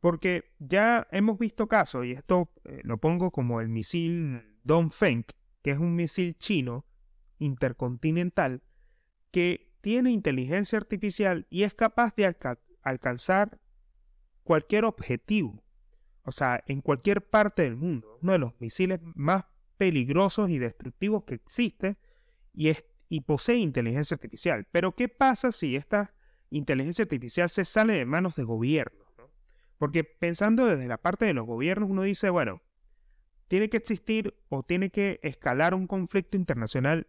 Porque 0.01 0.55
ya 0.59 1.09
hemos 1.11 1.39
visto 1.39 1.67
casos, 1.67 2.07
y 2.07 2.13
esto 2.13 2.53
eh, 2.65 2.81
lo 2.85 2.99
pongo 2.99 3.31
como 3.31 3.61
el 3.61 3.69
misil 3.69 4.57
Dongfeng, 4.63 5.25
que 5.63 5.73
es 5.73 5.79
un 5.79 5.95
misil 5.97 6.37
chino 6.39 6.87
intercontinental, 7.38 8.62
que 9.31 9.73
tiene 9.81 10.11
inteligencia 10.11 10.78
artificial 10.78 11.47
y 11.50 11.62
es 11.62 11.75
capaz 11.75 12.14
de 12.16 12.35
alcanzar 12.83 13.61
cualquier 14.43 14.85
objetivo, 14.85 15.62
o 16.23 16.33
sea, 16.33 16.62
en 16.66 16.81
cualquier 16.81 17.28
parte 17.28 17.62
del 17.62 17.76
mundo. 17.76 18.19
Uno 18.23 18.33
de 18.33 18.38
los 18.38 18.61
misiles 18.61 19.00
más 19.14 19.45
peligrosos 19.76 20.50
y 20.50 20.59
destructivos 20.59 21.25
que 21.25 21.35
existe 21.35 21.99
y, 22.52 23.21
posee 23.21 23.57
inteligencia 23.57 24.14
artificial. 24.14 24.66
Pero 24.73 24.95
¿qué 24.95 25.09
pasa 25.09 25.52
si 25.52 25.76
esta 25.76 26.14
inteligencia 26.50 27.02
artificial 27.02 27.50
se 27.50 27.64
sale 27.64 27.95
de 27.95 28.05
manos 28.07 28.35
de 28.35 28.45
gobiernos? 28.45 29.06
Porque 29.78 30.04
pensando 30.04 30.67
desde 30.67 30.89
la 30.89 30.97
parte 30.99 31.26
de 31.26 31.34
los 31.34 31.47
gobiernos, 31.47 31.91
uno 31.91 32.02
dice, 32.02 32.30
bueno, 32.30 32.63
tiene 33.49 33.69
que 33.69 33.76
existir 33.76 34.34
o 34.49 34.63
tiene 34.63 34.91
que 34.91 35.21
escalar 35.23 35.75
un 35.75 35.87
conflicto 35.87 36.37
internacional 36.37 37.06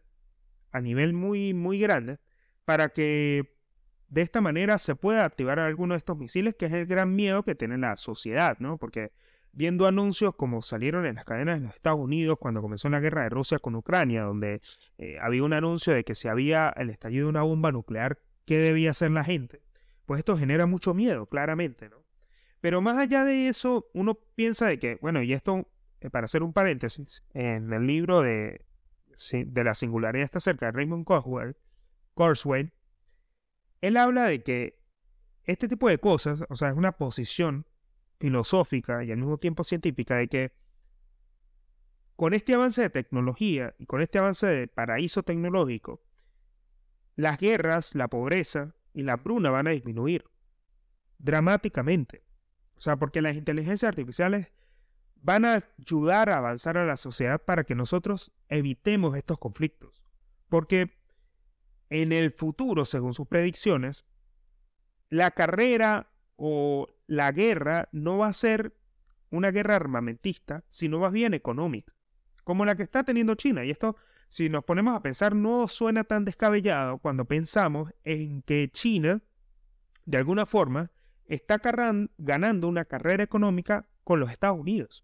a 0.72 0.82
nivel 0.82 1.14
muy, 1.14 1.54
muy 1.54 1.80
grande 1.80 2.20
para 2.66 2.90
que 2.90 3.56
de 4.10 4.22
esta 4.22 4.42
manera 4.42 4.78
se 4.78 4.96
pueda 4.96 5.26
activar 5.26 5.60
alguno 5.60 5.94
de 5.94 6.00
estos 6.00 6.18
misiles, 6.18 6.56
que 6.56 6.66
es 6.66 6.74
el 6.74 6.86
gran 6.86 7.16
miedo 7.16 7.44
que 7.44 7.56
tiene 7.56 7.78
la 7.78 7.98
sociedad, 7.98 8.58
¿no? 8.60 8.78
Porque 8.78 9.12
viendo 9.52 9.88
anuncios 9.88 10.36
como 10.36 10.62
salieron 10.62 11.06
en 11.06 11.16
las 11.16 11.26
cadenas 11.26 11.60
de 11.60 11.66
los 11.66 11.76
Estados 11.76 12.00
Unidos 12.00 12.38
cuando 12.40 12.62
comenzó 12.62 12.90
la 12.90 13.00
guerra 13.00 13.24
de 13.24 13.30
Rusia 13.30 13.60
con 13.60 13.76
Ucrania, 13.76 14.22
donde 14.22 14.62
eh, 14.98 15.18
había 15.20 15.44
un 15.44 15.54
anuncio 15.54 15.94
de 15.94 16.04
que 16.04 16.16
si 16.16 16.28
había 16.28 16.70
el 16.78 16.90
estallido 16.90 17.26
de 17.26 17.30
una 17.30 17.42
bomba 17.42 17.72
nuclear, 17.72 18.20
¿qué 18.46 18.60
debía 18.60 18.92
hacer 18.92 19.12
la 19.12 19.24
gente? 19.24 19.62
Pues 20.06 20.20
esto 20.20 20.38
genera 20.38 20.68
mucho 20.68 20.94
miedo, 20.94 21.26
claramente, 21.26 21.90
¿no? 21.90 22.06
Pero 22.62 22.82
más 22.82 22.98
allá 22.98 23.26
de 23.26 23.50
eso, 23.50 23.90
uno 23.94 24.16
piensa 24.36 24.68
de 24.68 24.80
que, 24.80 24.98
bueno, 25.02 25.22
y 25.22 25.34
esto, 25.34 25.68
eh, 26.02 26.10
para 26.10 26.26
hacer 26.26 26.44
un 26.44 26.54
paréntesis, 26.54 27.24
en 27.34 27.72
el 27.74 27.88
libro 27.88 28.22
de, 28.22 28.67
de 29.32 29.64
la 29.64 29.76
singularidad 29.76 30.26
está 30.26 30.40
cerca 30.40 30.68
de 30.68 30.72
Raymond 30.74 31.06
Kurzweil, 32.14 32.74
él 33.82 33.98
habla 33.98 34.26
de 34.26 34.44
que 34.44 34.80
este 35.44 35.68
tipo 35.68 35.88
de 35.90 35.98
cosas, 35.98 36.44
o 36.50 36.56
sea, 36.56 36.70
es 36.70 36.76
una 36.76 36.94
posición 36.94 37.66
filosófica 38.20 39.04
y 39.04 39.12
al 39.12 39.18
mismo 39.18 39.38
tiempo 39.38 39.64
científica 39.64 40.16
de 40.16 40.28
que 40.28 40.52
con 42.16 42.34
este 42.34 42.56
avance 42.56 42.82
de 42.82 42.90
tecnología 42.90 43.76
y 43.78 43.86
con 43.86 44.02
este 44.02 44.18
avance 44.18 44.48
de 44.48 44.68
paraíso 44.68 45.24
tecnológico, 45.24 46.04
las 47.16 47.38
guerras, 47.38 47.96
la 47.96 48.08
pobreza 48.08 48.76
y 48.94 49.04
la 49.04 49.18
bruna 49.18 49.52
van 49.52 49.68
a 49.68 49.72
disminuir 49.72 50.26
dramáticamente. 51.20 52.24
O 52.76 52.82
sea, 52.82 52.98
porque 52.98 53.22
las 53.22 53.36
inteligencias 53.36 53.90
artificiales 53.90 54.52
van 55.22 55.46
a 55.46 55.64
ayudar 55.80 56.30
a 56.30 56.38
avanzar 56.38 56.78
a 56.78 56.86
la 56.86 56.98
sociedad 56.98 57.42
para 57.44 57.64
que 57.64 57.76
nosotros 57.76 58.32
evitemos 58.50 59.16
estos 59.18 59.38
conflictos. 59.38 60.04
Porque 60.50 60.98
en 61.90 62.12
el 62.12 62.32
futuro, 62.32 62.86
según 62.86 63.14
sus 63.14 63.28
predicciones, 63.28 64.06
la 65.10 65.32
carrera 65.32 66.12
o 66.36 66.88
la 67.08 67.32
guerra 67.32 67.90
no 67.92 68.18
va 68.18 68.28
a 68.28 68.34
ser 68.34 68.76
una 69.30 69.52
guerra 69.52 69.76
armamentista, 69.76 70.64
sino 70.68 71.00
más 71.00 71.12
bien 71.12 71.34
económica, 71.34 71.94
como 72.44 72.66
la 72.66 72.76
que 72.76 72.84
está 72.84 73.04
teniendo 73.04 73.36
China. 73.36 73.66
Y 73.66 73.72
esto, 73.72 73.96
si 74.30 74.50
nos 74.50 74.64
ponemos 74.64 74.96
a 74.96 75.02
pensar, 75.02 75.36
no 75.36 75.68
suena 75.68 76.04
tan 76.04 76.26
descabellado 76.26 77.00
cuando 77.00 77.26
pensamos 77.26 77.92
en 78.04 78.42
que 78.42 78.70
China, 78.72 79.22
de 80.06 80.18
alguna 80.18 80.46
forma, 80.46 80.92
está 81.26 81.60
ganando 82.18 82.68
una 82.68 82.86
carrera 82.86 83.24
económica 83.24 83.90
con 84.04 84.20
los 84.20 84.32
Estados 84.32 84.58
Unidos. 84.58 85.04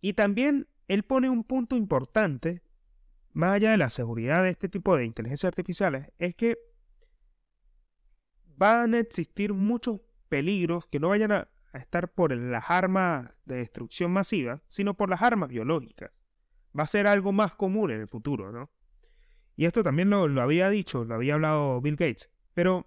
Y 0.00 0.12
también 0.12 0.68
él 0.88 1.02
pone 1.02 1.28
un 1.30 1.44
punto 1.44 1.76
importante, 1.76 2.62
más 3.32 3.54
allá 3.54 3.70
de 3.70 3.76
la 3.76 3.90
seguridad 3.90 4.42
de 4.42 4.50
este 4.50 4.68
tipo 4.68 4.96
de 4.96 5.04
inteligencias 5.04 5.48
artificiales, 5.48 6.10
es 6.18 6.34
que 6.34 6.58
van 8.56 8.94
a 8.94 8.98
existir 8.98 9.52
muchos 9.52 10.00
peligros 10.28 10.86
que 10.86 11.00
no 11.00 11.08
vayan 11.10 11.32
a, 11.32 11.48
estar 11.74 12.10
por 12.10 12.34
las 12.34 12.70
armas 12.70 13.30
de 13.44 13.56
destrucción 13.56 14.10
masiva, 14.10 14.62
sino 14.66 14.94
por 14.94 15.10
las 15.10 15.20
armas 15.20 15.50
biológicas. 15.50 16.22
Va 16.78 16.84
a 16.84 16.86
ser 16.86 17.06
algo 17.06 17.32
más 17.32 17.52
común 17.52 17.90
en 17.90 18.00
el 18.00 18.08
futuro, 18.08 18.50
¿no? 18.50 18.70
Y 19.56 19.66
esto 19.66 19.82
también 19.82 20.08
lo, 20.08 20.22
había 20.40 20.70
dicho, 20.70 21.04
lo 21.04 21.14
había 21.14 21.34
hablado 21.34 21.82
Bill 21.82 21.96
Gates. 21.96 22.30
Pero 22.54 22.86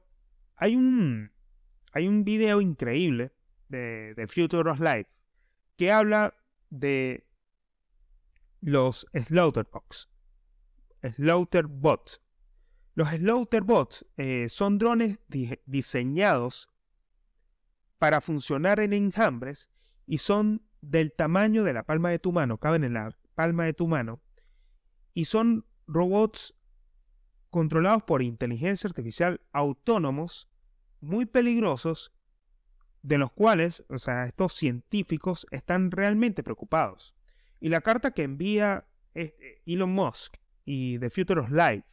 hay 0.55 0.75
un, 0.75 1.31
hay 1.91 2.07
un 2.07 2.23
video 2.23 2.61
increíble 2.61 3.31
de, 3.67 4.15
de 4.15 4.27
Future 4.27 4.71
of 4.71 4.79
Life 4.79 5.07
que 5.75 5.91
habla 5.91 6.33
de 6.69 7.27
los 8.61 9.07
Slaughterbots. 9.13 10.09
Slaughterbots. 11.01 12.21
Los 12.95 13.09
Slaughterbots 13.09 14.05
eh, 14.17 14.47
son 14.49 14.77
drones 14.77 15.19
diseñados 15.65 16.69
para 17.97 18.21
funcionar 18.21 18.79
en 18.79 18.93
enjambres 18.93 19.69
y 20.05 20.17
son 20.17 20.65
del 20.81 21.13
tamaño 21.13 21.63
de 21.63 21.73
la 21.73 21.83
palma 21.83 22.09
de 22.09 22.19
tu 22.19 22.31
mano, 22.31 22.57
caben 22.57 22.83
en 22.83 22.93
la 22.93 23.15
palma 23.35 23.65
de 23.65 23.73
tu 23.73 23.87
mano, 23.87 24.21
y 25.13 25.25
son 25.25 25.65
robots 25.87 26.55
controlados 27.49 28.03
por 28.03 28.21
inteligencia 28.21 28.87
artificial 28.87 29.41
autónomos, 29.51 30.49
muy 31.01 31.25
peligrosos, 31.25 32.11
de 33.01 33.17
los 33.17 33.31
cuales, 33.31 33.83
o 33.89 33.97
sea, 33.97 34.25
estos 34.25 34.53
científicos 34.53 35.47
están 35.51 35.91
realmente 35.91 36.43
preocupados. 36.43 37.15
Y 37.59 37.69
la 37.69 37.81
carta 37.81 38.11
que 38.11 38.23
envía 38.23 38.87
eh, 39.15 39.61
Elon 39.65 39.91
Musk 39.91 40.35
y 40.65 40.99
The 40.99 41.09
Future 41.09 41.41
of 41.41 41.51
Life 41.51 41.83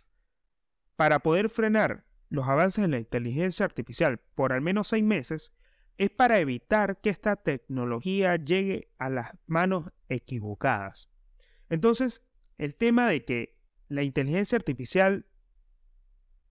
para 0.97 1.21
poder 1.21 1.49
frenar 1.49 2.07
los 2.29 2.49
avances 2.49 2.85
en 2.85 2.91
la 2.91 2.99
inteligencia 2.99 3.65
artificial 3.65 4.19
por 4.35 4.53
al 4.53 4.61
menos 4.61 4.89
seis 4.89 5.05
meses 5.05 5.53
es 5.99 6.11
para 6.11 6.39
evitar 6.39 7.01
que 7.01 7.11
esta 7.11 7.37
tecnología 7.37 8.37
llegue 8.37 8.93
a 8.99 9.09
las 9.09 9.33
manos 9.47 9.91
equivocadas. 10.09 11.11
Entonces, 11.69 12.23
el 12.59 12.75
tema 12.75 13.09
de 13.09 13.25
que 13.25 13.59
la 13.89 14.03
inteligencia 14.03 14.57
artificial 14.57 15.27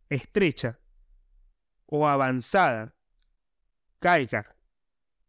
estrecha 0.09 0.79
o 1.85 2.07
avanzada 2.07 2.94
caiga 4.05 4.55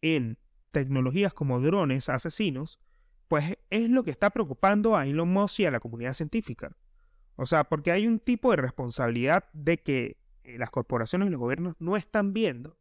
en 0.02 0.36
tecnologías 0.70 1.32
como 1.32 1.60
drones 1.60 2.10
asesinos, 2.10 2.78
pues 3.26 3.56
es 3.70 3.88
lo 3.88 4.04
que 4.04 4.10
está 4.10 4.28
preocupando 4.28 4.98
a 4.98 5.06
Elon 5.06 5.30
Musk 5.30 5.60
y 5.60 5.64
a 5.64 5.70
la 5.70 5.80
comunidad 5.80 6.12
científica. 6.12 6.76
O 7.36 7.46
sea, 7.46 7.64
porque 7.64 7.90
hay 7.90 8.06
un 8.06 8.18
tipo 8.18 8.50
de 8.50 8.58
responsabilidad 8.58 9.44
de 9.54 9.78
que 9.78 10.18
eh, 10.44 10.58
las 10.58 10.68
corporaciones 10.68 11.28
y 11.28 11.30
los 11.30 11.40
gobiernos 11.40 11.74
no 11.78 11.96
están 11.96 12.34
viendo 12.34 12.76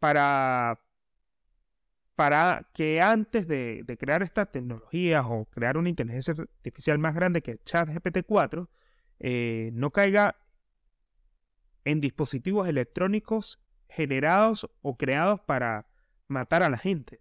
para, 0.00 0.80
para 2.16 2.68
que 2.74 3.00
antes 3.00 3.46
de, 3.46 3.84
crear 4.00 4.24
estas 4.24 4.50
tecnologías 4.50 5.24
o 5.28 5.44
crear 5.44 5.76
una 5.76 5.88
inteligencia 5.88 6.34
artificial 6.36 6.98
más 6.98 7.14
grande 7.14 7.42
que 7.42 7.60
ChatGPT 7.64 8.26
4, 8.26 8.68
eh, 9.20 9.70
no 9.72 9.92
caiga 9.92 10.34
en 11.84 12.00
dispositivos 12.00 12.66
electrónicos 12.66 13.61
generados 13.94 14.68
o 14.80 14.96
creados 14.96 15.40
para 15.40 15.86
matar 16.28 16.62
a 16.62 16.70
la 16.70 16.78
gente. 16.78 17.20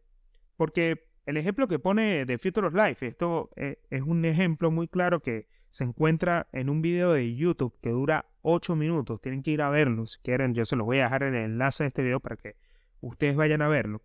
Porque 0.58 1.08
el 1.26 1.38
ejemplo 1.38 1.68
que 1.68 1.80
pone 1.80 2.26
de 2.26 2.38
Future 2.38 2.68
of 2.68 2.76
Life, 2.76 3.06
esto 3.06 3.50
eh, 3.56 3.82
es 3.90 4.02
un 4.02 4.26
ejemplo 4.26 4.72
muy 4.72 4.88
claro 4.88 5.22
que 5.22 5.48
se 5.70 5.84
encuentra 5.84 6.48
en 6.52 6.70
un 6.70 6.82
video 6.82 7.14
de 7.14 7.34
YouTube 7.36 7.78
que 7.82 7.90
dura 7.90 8.26
8 8.42 8.76
minutos. 8.76 9.22
Tienen 9.22 9.44
que 9.44 9.52
ir 9.52 9.62
a 9.62 9.70
verlo 9.70 10.06
si 10.06 10.20
quieren. 10.20 10.54
Yo 10.54 10.66
se 10.66 10.76
los 10.76 10.86
voy 10.86 11.00
a 11.00 11.04
dejar 11.04 11.24
en 11.24 11.36
el 11.36 11.46
enlace 11.46 11.84
de 11.84 11.88
este 11.90 12.04
video 12.04 12.20
para 12.20 12.36
que 12.36 12.58
ustedes 13.00 13.36
vayan 13.36 13.62
a 13.62 13.68
verlo. 13.68 14.02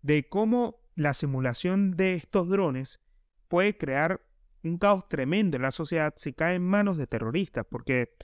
De 0.00 0.28
cómo 0.28 0.80
la 0.94 1.14
simulación 1.14 1.96
de 1.96 2.14
estos 2.14 2.48
drones 2.48 3.00
puede 3.48 3.76
crear 3.76 4.20
un 4.64 4.78
caos 4.78 5.08
tremendo 5.08 5.56
en 5.56 5.62
la 5.62 5.70
sociedad 5.70 6.14
si 6.16 6.32
cae 6.32 6.54
en 6.54 6.64
manos 6.64 6.96
de 6.96 7.06
terroristas, 7.06 7.66
porque 7.68 8.14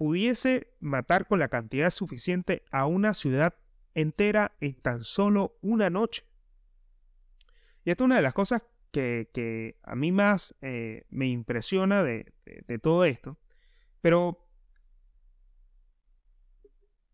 pudiese 0.00 0.72
matar 0.80 1.28
con 1.28 1.40
la 1.40 1.48
cantidad 1.48 1.90
suficiente 1.90 2.64
a 2.70 2.86
una 2.86 3.12
ciudad 3.12 3.56
entera 3.94 4.56
en 4.58 4.72
tan 4.80 5.04
solo 5.04 5.58
una 5.60 5.90
noche. 5.90 6.24
Y 7.84 7.90
esto 7.90 8.04
es 8.04 8.06
una 8.06 8.16
de 8.16 8.22
las 8.22 8.32
cosas 8.32 8.62
que, 8.92 9.76
a 9.82 9.94
mí 9.94 10.10
más 10.10 10.54
eh, 10.62 11.04
me 11.10 11.26
impresiona 11.26 12.02
de, 12.02 12.32
todo 12.80 13.04
esto. 13.04 13.36
Pero 14.00 14.48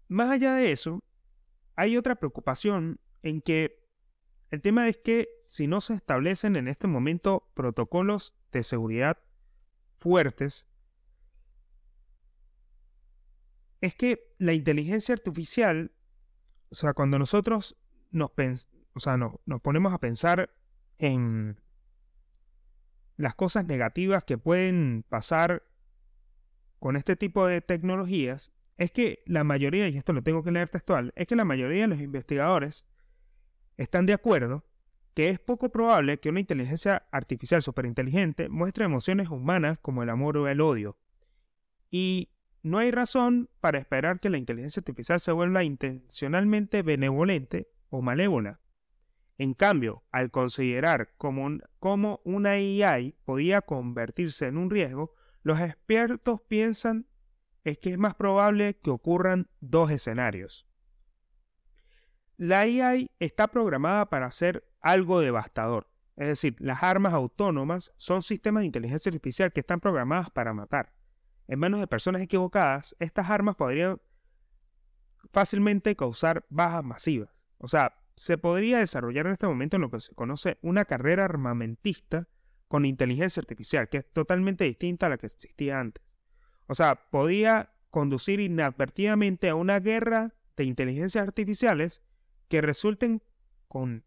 más 0.06 0.30
allá 0.30 0.54
de 0.54 0.70
eso, 0.70 1.02
hay 1.74 1.96
otra 1.96 2.14
preocupación 2.14 3.00
en 3.24 3.40
que 3.40 3.84
el 4.52 4.62
tema 4.62 4.86
es 4.88 4.98
que 4.98 5.28
si 5.40 5.66
no 5.66 5.80
se 5.80 5.94
establecen 5.94 6.54
en 6.54 6.68
este 6.68 6.86
momento 6.86 7.50
protocolos 7.54 8.36
de 8.52 8.62
seguridad 8.62 9.18
fuertes, 9.98 10.68
es 13.80 13.94
que 13.94 14.34
la 14.38 14.52
inteligencia 14.52 15.14
artificial, 15.14 15.92
o 16.70 16.74
sea, 16.74 16.94
cuando 16.94 17.18
nosotros 17.18 17.76
nos, 18.10 18.30
o 18.94 19.00
sea, 19.00 19.16
nos 19.16 19.60
ponemos 19.62 19.92
a 19.92 19.98
pensar 19.98 20.50
en 20.98 21.60
las 23.16 23.34
cosas 23.34 23.66
negativas 23.66 24.24
que 24.24 24.38
pueden 24.38 25.04
pasar 25.08 25.62
con 26.78 26.96
este 26.96 27.16
tipo 27.16 27.46
de 27.46 27.60
tecnologías 27.60 28.52
es 28.76 28.90
que 28.90 29.22
la 29.26 29.42
mayoría, 29.44 29.88
y 29.88 29.96
esto 29.96 30.12
lo 30.12 30.22
tengo 30.22 30.42
que 30.42 30.50
leer 30.50 30.68
textual, 30.68 31.12
es 31.16 31.26
que 31.26 31.36
la 31.36 31.44
mayoría 31.44 31.82
de 31.82 31.88
los 31.88 32.00
investigadores 32.00 32.86
están 33.76 34.06
de 34.06 34.12
acuerdo 34.12 34.64
que 35.14 35.28
es 35.28 35.38
poco 35.38 35.70
probable 35.70 36.20
que 36.20 36.28
una 36.28 36.40
inteligencia 36.40 37.06
artificial 37.10 37.62
superinteligente 37.62 38.50
muestre 38.50 38.84
emociones 38.84 39.30
humanas 39.30 39.78
como 39.80 40.02
el 40.02 40.10
amor 40.10 40.36
o 40.36 40.46
el 40.46 40.60
odio. 40.60 40.98
Y 41.90 42.28
no 42.66 42.78
hay 42.78 42.90
razón 42.90 43.48
para 43.60 43.78
esperar 43.78 44.18
que 44.18 44.28
la 44.28 44.38
inteligencia 44.38 44.80
artificial 44.80 45.20
se 45.20 45.30
vuelva 45.30 45.62
intencionalmente 45.62 46.82
benevolente 46.82 47.70
o 47.90 48.02
malévola. 48.02 48.58
En 49.38 49.54
cambio, 49.54 50.02
al 50.10 50.32
considerar 50.32 51.14
cómo, 51.16 52.20
una 52.24 52.50
AI 52.50 53.14
podía 53.24 53.60
convertirse 53.60 54.46
en 54.46 54.58
un 54.58 54.70
riesgo, 54.70 55.14
los 55.42 55.60
expertos 55.60 56.40
piensan 56.40 57.06
es 57.62 57.78
que 57.78 57.90
es 57.90 57.98
más 57.98 58.16
probable 58.16 58.76
que 58.82 58.90
ocurran 58.90 59.48
dos 59.60 59.92
escenarios. 59.92 60.66
La 62.36 62.62
AI 62.62 63.12
está 63.20 63.46
programada 63.46 64.10
para 64.10 64.26
hacer 64.26 64.68
algo 64.80 65.20
devastador. 65.20 65.88
Es 66.16 66.26
decir, 66.26 66.56
las 66.58 66.82
armas 66.82 67.14
autónomas 67.14 67.92
son 67.96 68.24
sistemas 68.24 68.62
de 68.62 68.66
inteligencia 68.66 69.10
artificial 69.10 69.52
que 69.52 69.60
están 69.60 69.78
programadas 69.78 70.30
para 70.30 70.52
matar. 70.52 70.95
En 71.48 71.58
manos 71.58 71.80
de 71.80 71.86
personas 71.86 72.22
equivocadas, 72.22 72.96
estas 72.98 73.30
armas 73.30 73.56
podrían 73.56 74.00
fácilmente 75.32 75.94
causar 75.96 76.44
bajas 76.48 76.84
masivas. 76.84 77.46
O 77.58 77.68
sea, 77.68 77.94
se 78.16 78.38
podría 78.38 78.78
desarrollar 78.78 79.26
en 79.26 79.32
este 79.32 79.46
momento 79.46 79.76
en 79.76 79.82
lo 79.82 79.90
que 79.90 80.00
se 80.00 80.14
conoce 80.14 80.58
una 80.62 80.84
carrera 80.84 81.24
armamentista 81.24 82.28
con 82.68 82.84
inteligencia 82.84 83.40
artificial, 83.40 83.88
que 83.88 83.98
es 83.98 84.12
totalmente 84.12 84.64
distinta 84.64 85.06
a 85.06 85.10
la 85.10 85.18
que 85.18 85.26
existía 85.26 85.78
antes. 85.78 86.02
O 86.66 86.74
sea, 86.74 87.08
podía 87.10 87.72
conducir 87.90 88.40
inadvertidamente 88.40 89.48
a 89.48 89.54
una 89.54 89.78
guerra 89.80 90.34
de 90.56 90.64
inteligencias 90.64 91.26
artificiales 91.26 92.02
que 92.48 92.60
resulten 92.60 93.22
con 93.68 94.04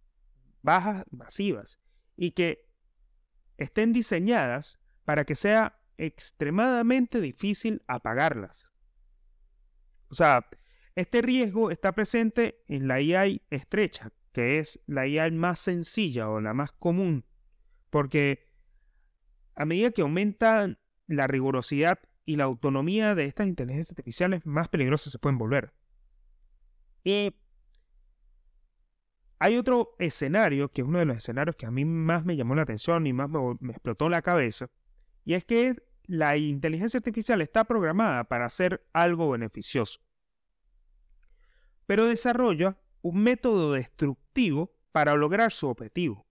bajas 0.61 1.05
masivas 1.11 1.79
y 2.17 2.31
que 2.31 2.67
estén 3.57 3.93
diseñadas 3.93 4.79
para 5.05 5.25
que 5.25 5.35
sea 5.35 5.78
extremadamente 5.99 7.19
difícil 7.19 7.83
apagarlas. 7.87 8.71
O 10.09 10.15
sea, 10.15 10.47
este 10.95 11.21
riesgo 11.21 11.71
está 11.71 11.91
presente 11.91 12.63
en 12.67 12.87
la 12.87 12.95
AI 12.95 13.43
estrecha, 13.49 14.11
que 14.31 14.59
es 14.59 14.81
la 14.87 15.01
AI 15.01 15.31
más 15.31 15.59
sencilla 15.59 16.29
o 16.29 16.41
la 16.41 16.53
más 16.53 16.71
común, 16.71 17.25
porque 17.89 18.47
a 19.55 19.65
medida 19.65 19.91
que 19.91 20.01
aumenta 20.01 20.79
la 21.07 21.27
rigurosidad 21.27 21.99
y 22.25 22.37
la 22.37 22.45
autonomía 22.45 23.13
de 23.13 23.25
estas 23.25 23.47
inteligencias 23.47 23.91
artificiales, 23.91 24.45
más 24.45 24.69
peligrosas 24.69 25.11
se 25.11 25.19
pueden 25.19 25.37
volver. 25.37 25.73
Y 27.03 27.35
hay 29.39 29.57
otro 29.57 29.95
escenario, 29.99 30.71
que 30.71 30.81
es 30.81 30.87
uno 30.87 30.99
de 30.99 31.05
los 31.05 31.17
escenarios 31.17 31.55
que 31.55 31.65
a 31.65 31.71
mí 31.71 31.85
más 31.85 32.25
me 32.25 32.35
llamó 32.35 32.55
la 32.55 32.61
atención 32.61 33.05
y 33.07 33.13
más 33.13 33.29
me, 33.29 33.39
me 33.59 33.71
explotó 33.73 34.09
la 34.09 34.21
cabeza, 34.21 34.69
y 35.25 35.33
es 35.33 35.43
que 35.43 35.75
la 36.09 36.35
inteligencia 36.37 36.97
artificial 36.97 37.41
está 37.41 37.63
programada 37.63 38.25
para 38.25 38.45
hacer 38.45 38.85
algo 38.93 39.29
beneficioso 39.31 40.01
pero 41.89 42.05
desarrolla 42.05 42.77
un 43.01 43.23
método 43.23 43.73
destructivo 43.73 44.77
para 44.91 45.15
lograr 45.15 45.51
su 45.51 45.67
objetivo. 45.67 46.27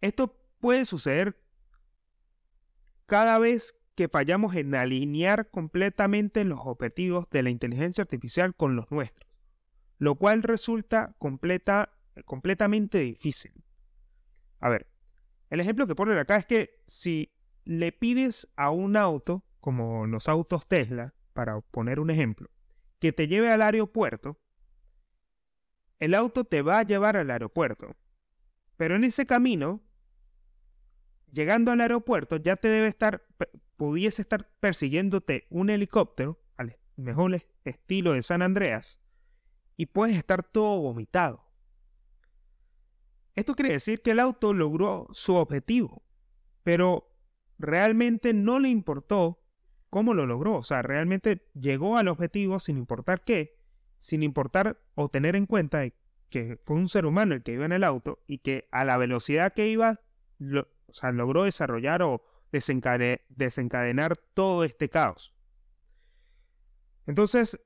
Esto 0.00 0.36
puede 0.58 0.84
suceder 0.84 1.40
cada 3.06 3.38
vez 3.38 3.76
que 3.94 4.08
fallamos 4.08 4.56
en 4.56 4.74
alinear 4.74 5.48
completamente 5.48 6.44
los 6.44 6.58
objetivos 6.64 7.30
de 7.30 7.44
la 7.44 7.50
inteligencia 7.50 8.02
artificial 8.02 8.56
con 8.56 8.74
los 8.74 8.90
nuestros, 8.90 9.30
lo 9.98 10.16
cual 10.16 10.42
resulta 10.42 11.14
completa, 11.20 11.96
completamente 12.24 12.98
difícil. 12.98 13.52
A 14.58 14.70
ver, 14.70 14.88
el 15.50 15.60
ejemplo 15.60 15.86
que 15.86 15.94
pone 15.94 16.18
acá 16.18 16.34
es 16.34 16.46
que 16.46 16.82
si 16.84 17.32
le 17.64 17.92
pides 17.92 18.48
a 18.56 18.70
un 18.70 18.96
auto, 18.96 19.44
como 19.60 20.06
los 20.06 20.28
autos 20.28 20.66
Tesla, 20.66 21.14
para 21.32 21.60
poner 21.60 22.00
un 22.00 22.10
ejemplo, 22.10 22.50
que 22.98 23.12
te 23.12 23.28
lleve 23.28 23.50
al 23.50 23.62
aeropuerto, 23.62 24.38
el 25.98 26.14
auto 26.14 26.44
te 26.44 26.62
va 26.62 26.80
a 26.80 26.82
llevar 26.82 27.16
al 27.16 27.30
aeropuerto. 27.30 27.96
Pero 28.76 28.96
en 28.96 29.04
ese 29.04 29.26
camino, 29.26 29.80
llegando 31.32 31.70
al 31.70 31.80
aeropuerto, 31.80 32.36
ya 32.36 32.56
te 32.56 32.68
debe 32.68 32.88
estar, 32.88 33.24
pudiese 33.76 34.22
estar 34.22 34.50
persiguiéndote 34.58 35.46
un 35.50 35.70
helicóptero, 35.70 36.42
al 36.56 36.76
mejor 36.96 37.40
estilo 37.64 38.12
de 38.12 38.22
San 38.22 38.42
Andreas, 38.42 39.00
y 39.76 39.86
puedes 39.86 40.16
estar 40.16 40.42
todo 40.42 40.80
vomitado. 40.80 41.44
Esto 43.34 43.54
quiere 43.54 43.72
decir 43.72 44.02
que 44.02 44.10
el 44.10 44.20
auto 44.20 44.52
logró 44.52 45.08
su 45.12 45.36
objetivo, 45.36 46.02
pero 46.62 47.11
realmente 47.58 48.34
no 48.34 48.58
le 48.58 48.68
importó 48.68 49.40
cómo 49.90 50.14
lo 50.14 50.26
logró. 50.26 50.56
O 50.56 50.62
sea, 50.62 50.82
realmente 50.82 51.46
llegó 51.54 51.96
al 51.96 52.08
objetivo 52.08 52.58
sin 52.58 52.78
importar 52.78 53.24
qué, 53.24 53.58
sin 53.98 54.22
importar 54.22 54.80
o 54.94 55.08
tener 55.08 55.36
en 55.36 55.46
cuenta 55.46 55.84
que 56.28 56.58
fue 56.64 56.76
un 56.76 56.88
ser 56.88 57.06
humano 57.06 57.34
el 57.34 57.42
que 57.42 57.52
iba 57.52 57.66
en 57.66 57.72
el 57.72 57.84
auto 57.84 58.22
y 58.26 58.38
que 58.38 58.68
a 58.72 58.84
la 58.84 58.96
velocidad 58.96 59.52
que 59.52 59.68
iba, 59.68 60.00
o 60.40 60.94
sea, 60.94 61.12
logró 61.12 61.44
desarrollar 61.44 62.02
o 62.02 62.22
desencadenar 62.50 64.16
todo 64.34 64.64
este 64.64 64.88
caos. 64.88 65.34
Entonces, 67.06 67.60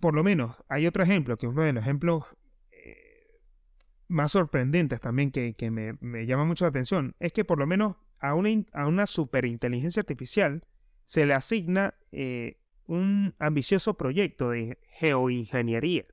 por 0.00 0.14
lo 0.14 0.24
menos, 0.24 0.56
hay 0.68 0.86
otro 0.86 1.02
ejemplo, 1.02 1.36
que 1.36 1.46
es 1.46 1.52
uno 1.52 1.62
de 1.62 1.72
los 1.72 1.82
ejemplos 1.82 2.24
eh, 2.72 3.38
más 4.08 4.32
sorprendentes 4.32 5.00
también 5.00 5.30
que, 5.30 5.54
me, 5.70 6.26
llama 6.26 6.44
mucho 6.44 6.64
la 6.64 6.70
atención, 6.70 7.14
es 7.20 7.32
que 7.32 7.44
por 7.44 7.58
lo 7.58 7.66
menos 7.66 7.96
a 8.20 8.34
una, 8.34 8.64
a 8.72 8.86
una 8.86 9.06
superinteligencia 9.06 10.00
artificial 10.00 10.66
se 11.04 11.26
le 11.26 11.34
asigna 11.34 11.94
eh, 12.12 12.60
un 12.86 13.34
ambicioso 13.38 13.94
proyecto 13.94 14.50
de 14.50 14.78
geoingeniería. 14.92 16.04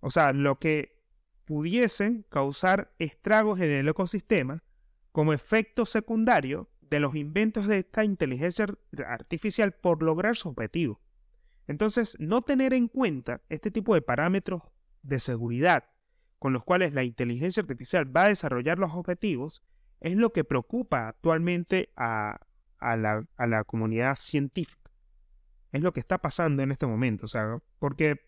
o 0.00 0.10
sea, 0.10 0.32
lo 0.32 0.58
que 0.58 0.96
pudiese 1.44 2.24
causar 2.28 2.92
estragos 2.98 3.60
en 3.60 3.70
el 3.70 3.88
ecosistema 3.88 4.64
como 5.12 5.32
efecto 5.32 5.86
secundario 5.86 6.68
de 6.80 7.00
los 7.00 7.14
inventos 7.14 7.66
de 7.66 7.78
esta 7.78 8.04
inteligencia 8.04 8.66
artificial 9.06 9.72
por 9.72 10.02
lograr 10.02 10.36
su 10.36 10.48
objetivo. 10.48 11.00
Entonces, 11.66 12.16
no 12.20 12.42
tener 12.42 12.72
en 12.74 12.88
cuenta 12.88 13.42
este 13.48 13.70
tipo 13.70 13.94
de 13.94 14.02
parámetros 14.02 14.62
de 15.02 15.18
seguridad 15.18 15.84
con 16.38 16.52
los 16.52 16.64
cuales 16.64 16.92
la 16.92 17.02
inteligencia 17.02 17.60
artificial 17.60 18.14
va 18.14 18.24
a 18.24 18.28
desarrollar 18.28 18.78
los 18.78 18.92
objetivos 18.92 19.62
es 20.00 20.16
lo 20.16 20.32
que 20.32 20.44
preocupa 20.44 21.08
actualmente 21.08 21.92
a, 21.96 22.40
la, 22.80 23.64
comunidad 23.64 24.14
científica. 24.16 24.90
Es 25.72 25.82
lo 25.82 25.92
que 25.92 26.00
está 26.00 26.18
pasando 26.18 26.62
en 26.62 26.70
este 26.70 26.86
momento. 26.86 27.24
O 27.26 27.28
sea, 27.28 27.58
porque 27.78 28.20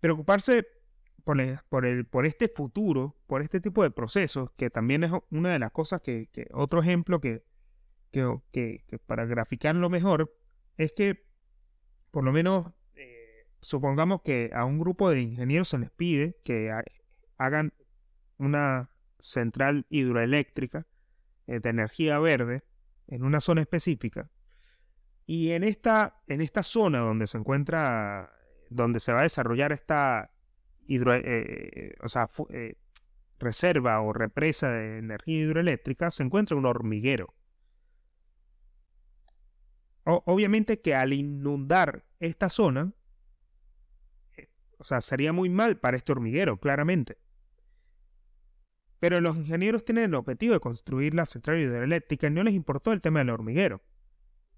preocuparse 0.00 0.66
por, 1.24 1.38
por, 1.68 2.06
por 2.08 2.26
este 2.26 2.48
futuro, 2.48 3.16
por 3.26 3.42
este 3.42 3.60
tipo 3.60 3.82
de 3.82 3.90
procesos, 3.90 4.50
que 4.56 4.70
también 4.70 5.04
es 5.04 5.10
una 5.30 5.52
de 5.52 5.58
las 5.58 5.72
cosas 5.72 6.00
que, 6.00 6.28
otro 6.52 6.80
ejemplo 6.80 7.20
que, 7.20 7.42
que, 8.12 8.98
para 9.06 9.26
graficarlo 9.26 9.90
mejor, 9.90 10.32
es 10.76 10.92
que 10.92 11.26
por 12.10 12.24
lo 12.24 12.32
menos 12.32 12.72
eh, 12.94 13.46
supongamos 13.60 14.22
que 14.22 14.50
a 14.54 14.64
un 14.64 14.78
grupo 14.78 15.10
de 15.10 15.20
ingenieros 15.20 15.68
se 15.68 15.78
les 15.78 15.90
pide 15.90 16.38
que 16.44 16.72
hagan 17.36 17.74
una 18.38 18.90
central 19.18 19.86
hidroeléctrica 19.88 20.86
eh, 21.46 21.60
de 21.60 21.68
energía 21.68 22.18
verde 22.18 22.64
en 23.08 23.24
una 23.24 23.40
zona 23.40 23.60
específica. 23.62 24.30
Y 25.26 25.50
en 25.50 25.64
esta, 25.64 26.22
en 26.26 26.40
esta 26.40 26.62
zona 26.62 27.00
donde 27.00 27.26
se 27.26 27.38
encuentra, 27.38 28.32
donde 28.70 29.00
se 29.00 29.12
va 29.12 29.20
a 29.20 29.24
desarrollar 29.24 29.72
esta 29.72 30.30
hidro, 30.86 31.14
eh, 31.14 31.96
o 32.02 32.08
sea, 32.08 32.28
reserva 33.38 34.00
o 34.00 34.12
represa 34.12 34.70
de 34.70 34.98
energía 34.98 35.40
hidroeléctrica, 35.40 36.10
se 36.10 36.22
encuentra 36.22 36.56
un 36.56 36.66
hormiguero 36.66 37.34
obviamente 40.06 40.80
que 40.80 40.94
al 40.94 41.12
inundar 41.12 42.04
esta 42.20 42.48
zona, 42.48 42.92
eh, 44.36 44.48
o 44.78 44.84
sea, 44.84 45.00
sería 45.00 45.32
muy 45.32 45.48
mal 45.48 45.78
para 45.78 45.96
este 45.96 46.12
hormiguero, 46.12 46.58
claramente. 46.58 47.18
Pero 48.98 49.20
los 49.20 49.36
ingenieros 49.36 49.84
tienen 49.84 50.04
el 50.04 50.14
objetivo 50.14 50.54
de 50.54 50.60
construir 50.60 51.14
la 51.14 51.26
central 51.26 51.60
hidroeléctrica 51.60 52.26
y 52.26 52.30
no 52.30 52.42
les 52.42 52.54
importó 52.54 52.92
el 52.92 53.00
tema 53.00 53.20
del 53.20 53.30
hormiguero. 53.30 53.82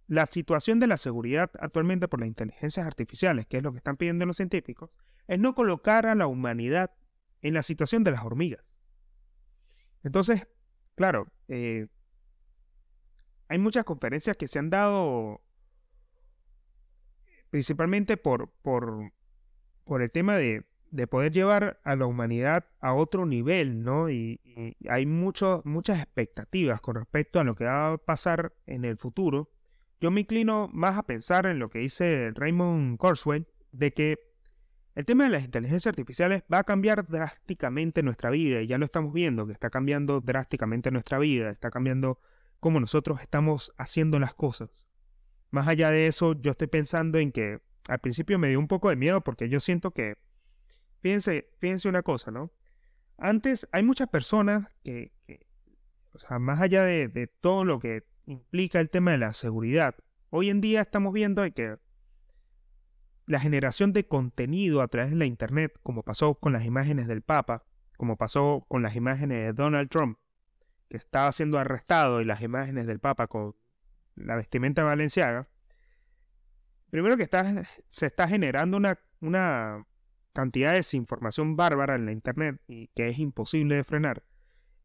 La 0.06 0.26
situación 0.26 0.80
de 0.80 0.86
la 0.86 0.96
seguridad 0.96 1.50
actualmente 1.60 2.08
por 2.08 2.20
las 2.20 2.28
inteligencias 2.28 2.86
artificiales, 2.86 3.46
que 3.46 3.58
es 3.58 3.62
lo 3.62 3.72
que 3.72 3.78
están 3.78 3.96
pidiendo 3.96 4.24
los 4.26 4.36
científicos, 4.36 4.90
es 5.26 5.38
no 5.38 5.54
colocar 5.54 6.06
a 6.06 6.14
la 6.14 6.26
humanidad 6.26 6.92
en 7.42 7.54
la 7.54 7.62
situación 7.62 8.04
de 8.04 8.12
las 8.12 8.24
hormigas. 8.24 8.64
Entonces, 10.02 10.46
claro, 10.94 11.28
eh, 11.48 11.88
hay 13.48 13.58
muchas 13.58 13.84
conferencias 13.84 14.36
que 14.36 14.48
se 14.48 14.58
han 14.58 14.70
dado 14.70 15.42
principalmente 17.50 18.16
por, 18.16 18.50
por, 18.62 19.12
por 19.84 20.02
el 20.02 20.10
tema 20.10 20.36
de, 20.36 20.67
de, 20.90 21.06
poder 21.06 21.32
llevar 21.32 21.80
a 21.84 21.96
la 21.96 22.06
humanidad 22.06 22.66
a 22.80 22.94
otro 22.94 23.26
nivel, 23.26 23.82
¿no? 23.82 24.10
Y, 24.10 24.40
hay 24.88 25.06
muchas 25.06 25.62
expectativas 25.98 26.80
con 26.80 26.96
respecto 26.96 27.38
a 27.38 27.44
lo 27.44 27.54
que 27.54 27.64
va 27.64 27.92
a 27.92 27.98
pasar 27.98 28.52
en 28.66 28.84
el 28.84 28.96
futuro. 28.96 29.50
Yo 30.00 30.10
me 30.10 30.22
inclino 30.22 30.68
más 30.72 30.98
a 30.98 31.04
pensar 31.04 31.46
en 31.46 31.58
lo 31.58 31.70
que 31.70 31.78
dice 31.80 32.32
Raymond 32.34 32.98
Kurzweil, 32.98 33.46
de 33.72 33.92
que 33.92 34.18
el 34.94 35.04
tema 35.04 35.24
de 35.24 35.30
las 35.30 35.44
inteligencias 35.44 35.92
artificiales 35.92 36.42
va 36.52 36.58
a 36.58 36.64
cambiar 36.64 37.06
drásticamente 37.06 38.02
nuestra 38.02 38.30
vida, 38.30 38.60
y 38.60 38.66
ya 38.66 38.78
lo 38.78 38.84
estamos 38.84 39.12
viendo, 39.12 39.46
que 39.46 39.52
está 39.52 39.70
cambiando 39.70 40.20
drásticamente 40.20 40.90
nuestra 40.90 41.18
vida, 41.18 41.50
está 41.50 41.70
cambiando 41.70 42.18
cómo 42.58 42.80
nosotros 42.80 43.20
estamos 43.20 43.72
haciendo 43.78 44.18
las 44.18 44.34
cosas. 44.34 44.88
Más 45.50 45.68
allá 45.68 45.90
de 45.90 46.08
eso, 46.08 46.34
yo 46.40 46.50
estoy 46.50 46.66
pensando 46.66 47.18
en 47.18 47.32
que 47.32 47.60
al 47.88 48.00
principio 48.00 48.38
me 48.38 48.48
dio 48.48 48.58
un 48.58 48.68
poco 48.68 48.90
de 48.90 48.96
miedo 48.96 49.22
porque 49.22 49.48
yo 49.48 49.60
siento 49.60 49.92
que, 49.92 50.16
fíjense, 51.00 51.48
una 51.88 52.02
cosa, 52.02 52.30
¿no? 52.30 52.50
Antes 53.16 53.68
hay 53.72 53.82
muchas 53.82 54.08
personas 54.08 54.68
que, 54.84 55.12
o 56.12 56.18
sea, 56.18 56.38
más 56.38 56.60
allá 56.60 56.84
de, 56.84 57.08
de, 57.08 57.26
todo 57.26 57.64
lo 57.64 57.80
que 57.80 58.04
implica 58.26 58.80
el 58.80 58.90
tema 58.90 59.12
de 59.12 59.18
la 59.18 59.32
seguridad, 59.32 59.96
hoy 60.30 60.50
en 60.50 60.60
día 60.60 60.82
estamos 60.82 61.12
viendo 61.12 61.42
que 61.52 61.78
la 63.26 63.40
generación 63.40 63.92
de 63.92 64.06
contenido 64.06 64.80
a 64.80 64.88
través 64.88 65.10
de 65.10 65.16
la 65.16 65.26
Internet, 65.26 65.78
como 65.82 66.02
pasó 66.02 66.34
con 66.34 66.52
las 66.52 66.64
imágenes 66.64 67.06
del 67.08 67.22
Papa, 67.22 67.64
como 67.96 68.16
pasó 68.16 68.64
con 68.68 68.82
las 68.82 68.96
imágenes 68.96 69.38
de 69.38 69.52
Donald 69.52 69.90
Trump, 69.90 70.18
que 70.88 70.96
estaba 70.96 71.30
siendo 71.32 71.58
arrestado 71.58 72.20
y 72.20 72.24
las 72.24 72.40
imágenes 72.42 72.86
del 72.86 73.00
Papa 73.00 73.26
con 73.26 73.54
la 74.14 74.36
vestimenta 74.36 74.82
valenciaga, 74.82 75.48
primero 76.90 77.16
que 77.16 77.22
está, 77.22 77.62
se 77.86 78.06
está 78.06 78.28
generando 78.28 78.76
una, 78.76 78.98
una 79.20 79.84
cantidad 80.38 80.70
de 80.70 80.76
desinformación 80.76 81.56
bárbara 81.56 81.96
en 81.96 82.06
la 82.06 82.12
Internet 82.12 82.60
y 82.68 82.86
que 82.94 83.08
es 83.08 83.18
imposible 83.18 83.74
de 83.74 83.82
frenar, 83.82 84.22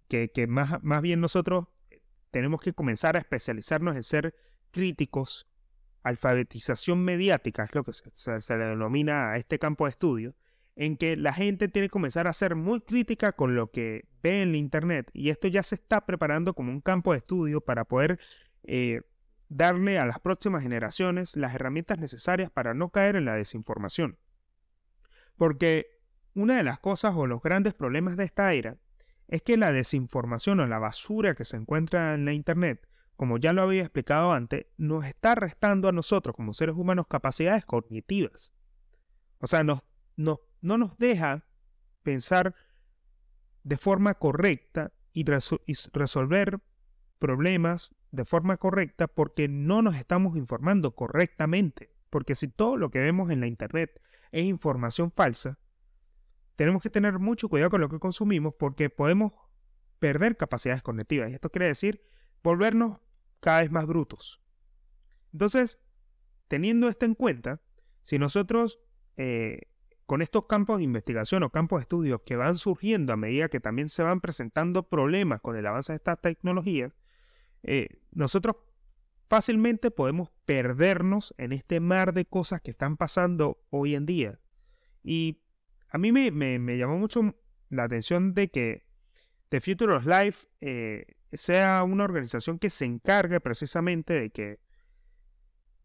que, 0.07 0.31
que 0.31 0.47
más, 0.47 0.81
más 0.81 1.03
bien 1.03 1.21
nosotros 1.21 1.65
tenemos 2.31 2.59
que 2.59 2.73
comenzar 2.73 3.15
a 3.15 3.19
especializarnos 3.19 3.95
en 3.95 4.01
ser 4.01 4.35
críticos, 4.71 5.47
alfabetización 6.01 7.05
mediática, 7.05 7.65
es 7.65 7.75
lo 7.75 7.83
que 7.83 7.91
se, 7.93 8.57
le 8.57 8.65
denomina 8.65 9.29
a 9.29 9.37
este 9.37 9.59
campo 9.59 9.85
de 9.85 9.91
estudio, 9.91 10.33
en 10.75 10.97
que 10.97 11.15
la 11.17 11.33
gente 11.33 11.67
tiene 11.67 11.87
que 11.87 11.91
comenzar 11.91 12.27
a 12.27 12.33
ser 12.33 12.55
muy 12.55 12.81
crítica 12.81 13.33
con 13.33 13.55
lo 13.55 13.69
que 13.69 14.07
ve 14.23 14.41
en 14.41 14.53
la 14.53 14.57
Internet 14.57 15.11
y 15.13 15.29
esto 15.29 15.47
ya 15.49 15.61
se 15.61 15.75
está 15.75 16.03
preparando 16.07 16.55
como 16.55 16.71
un 16.71 16.81
campo 16.81 17.11
de 17.11 17.19
estudio 17.19 17.61
para 17.61 17.85
poder 17.85 18.19
eh, 18.63 19.01
darle 19.49 19.99
a 19.99 20.07
las 20.07 20.17
próximas 20.17 20.63
generaciones 20.63 21.35
las 21.35 21.53
herramientas 21.53 21.99
necesarias 21.99 22.49
para 22.49 22.73
no 22.73 22.89
caer 22.89 23.17
en 23.17 23.25
la 23.25 23.35
desinformación. 23.35 24.17
Porque 25.37 26.01
una 26.33 26.57
de 26.57 26.63
las 26.63 26.79
cosas 26.79 27.15
o 27.15 27.27
los 27.27 27.41
grandes 27.41 27.73
problemas 27.73 28.17
de 28.17 28.23
esta 28.23 28.53
era 28.53 28.77
es 29.27 29.41
que 29.41 29.57
la 29.57 29.71
desinformación 29.71 30.59
o 30.59 30.67
la 30.67 30.79
basura 30.79 31.35
que 31.35 31.45
se 31.45 31.57
encuentra 31.57 32.13
en 32.13 32.25
la 32.25 32.33
Internet, 32.33 32.87
como 33.15 33.37
ya 33.37 33.53
lo 33.53 33.63
había 33.63 33.81
explicado 33.81 34.31
antes, 34.31 34.67
nos 34.77 35.05
está 35.05 35.35
restando 35.35 35.87
a 35.87 35.91
nosotros 35.91 36.35
como 36.35 36.53
seres 36.53 36.75
humanos 36.75 37.07
capacidades 37.07 37.65
cognitivas. 37.65 38.51
O 39.39 39.47
sea, 39.47 39.63
no, 39.63 39.83
no 40.15 40.77
nos 40.77 40.97
deja 40.97 41.45
pensar 42.03 42.55
de 43.63 43.77
forma 43.77 44.13
correcta 44.15 44.93
y 45.13 45.25
resolver 45.25 46.59
problemas 47.19 47.95
de 48.11 48.25
forma 48.25 48.57
correcta 48.57 49.07
porque 49.07 49.47
no 49.47 49.81
nos 49.81 49.95
estamos 49.95 50.37
informando 50.37 50.95
correctamente. 50.95 51.93
Porque 52.09 52.35
si 52.35 52.47
todo 52.47 52.77
lo 52.77 52.91
que 52.91 52.99
vemos 52.99 53.31
en 53.31 53.39
la 53.39 53.47
Internet 53.47 54.01
es 54.33 54.45
información 54.45 55.11
falsa, 55.11 55.59
tenemos 56.55 56.81
que 56.81 56.89
tener 56.89 57.19
mucho 57.19 57.47
cuidado 57.47 57.69
con 57.69 57.81
lo 57.81 57.87
que 57.87 57.99
consumimos 57.99 58.53
porque 58.57 58.89
podemos 58.89 59.31
perder 59.99 60.35
capacidades 60.35 60.81
cognitivas. 60.81 61.31
Y 61.31 61.35
esto 61.35 61.49
quiere 61.49 61.67
decir 61.67 62.03
volvernos 62.43 62.99
cada 63.39 63.61
vez 63.61 63.71
más 63.71 63.85
brutos. 63.85 64.41
Entonces, 65.31 65.79
teniendo 66.47 66.89
esto 66.89 67.05
en 67.05 67.15
cuenta, 67.15 67.61
si 68.01 68.19
nosotros 68.19 68.79
eh, 69.17 69.61
con 70.05 70.21
estos 70.21 70.47
campos 70.47 70.79
de 70.79 70.83
investigación 70.83 71.43
o 71.43 71.51
campos 71.51 71.79
de 71.79 71.83
estudio 71.83 72.23
que 72.23 72.35
van 72.35 72.57
surgiendo 72.57 73.13
a 73.13 73.17
medida 73.17 73.49
que 73.49 73.59
también 73.59 73.87
se 73.87 74.03
van 74.03 74.19
presentando 74.19 74.89
problemas 74.89 75.41
con 75.41 75.55
el 75.55 75.65
avance 75.65 75.93
de 75.93 75.97
estas 75.97 76.19
tecnologías, 76.21 76.91
eh, 77.61 77.87
nosotros 78.11 78.57
fácilmente 79.33 79.89
podemos 79.89 80.29
perdernos 80.45 81.33
en 81.39 81.53
este 81.53 81.79
mar 81.79 82.13
de 82.13 82.23
cosas 82.23 82.61
que 82.61 82.69
están 82.69 82.97
pasando 82.97 83.57
hoy 83.71 83.95
en 83.95 84.05
día. 84.05 84.39
Y 85.01 85.41
a 85.89 85.97
mí 85.97 86.11
me, 86.11 86.29
me, 86.29 86.77
llamó 86.77 86.99
mucho 86.99 87.35
la 87.69 87.85
atención 87.85 88.35
de 88.35 88.51
que 88.51 88.85
The 89.49 89.59
Future 89.59 89.95
of 89.95 90.05
Life 90.05 90.47
eh, 90.61 91.15
sea 91.31 91.81
una 91.81 92.03
organización 92.03 92.59
que 92.59 92.69
se 92.69 92.85
encargue 92.85 93.39
precisamente 93.39 94.13
de 94.13 94.29
que 94.29 94.59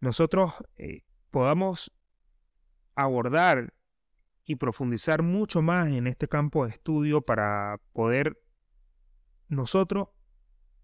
nosotros 0.00 0.52
eh, 0.76 1.04
podamos 1.30 1.90
abordar 2.96 3.72
y 4.44 4.56
profundizar 4.56 5.22
mucho 5.22 5.62
más 5.62 5.88
en 5.88 6.06
este 6.06 6.28
campo 6.28 6.66
de 6.66 6.72
estudio 6.72 7.22
para 7.22 7.80
poder 7.94 8.38
nosotros 9.48 10.08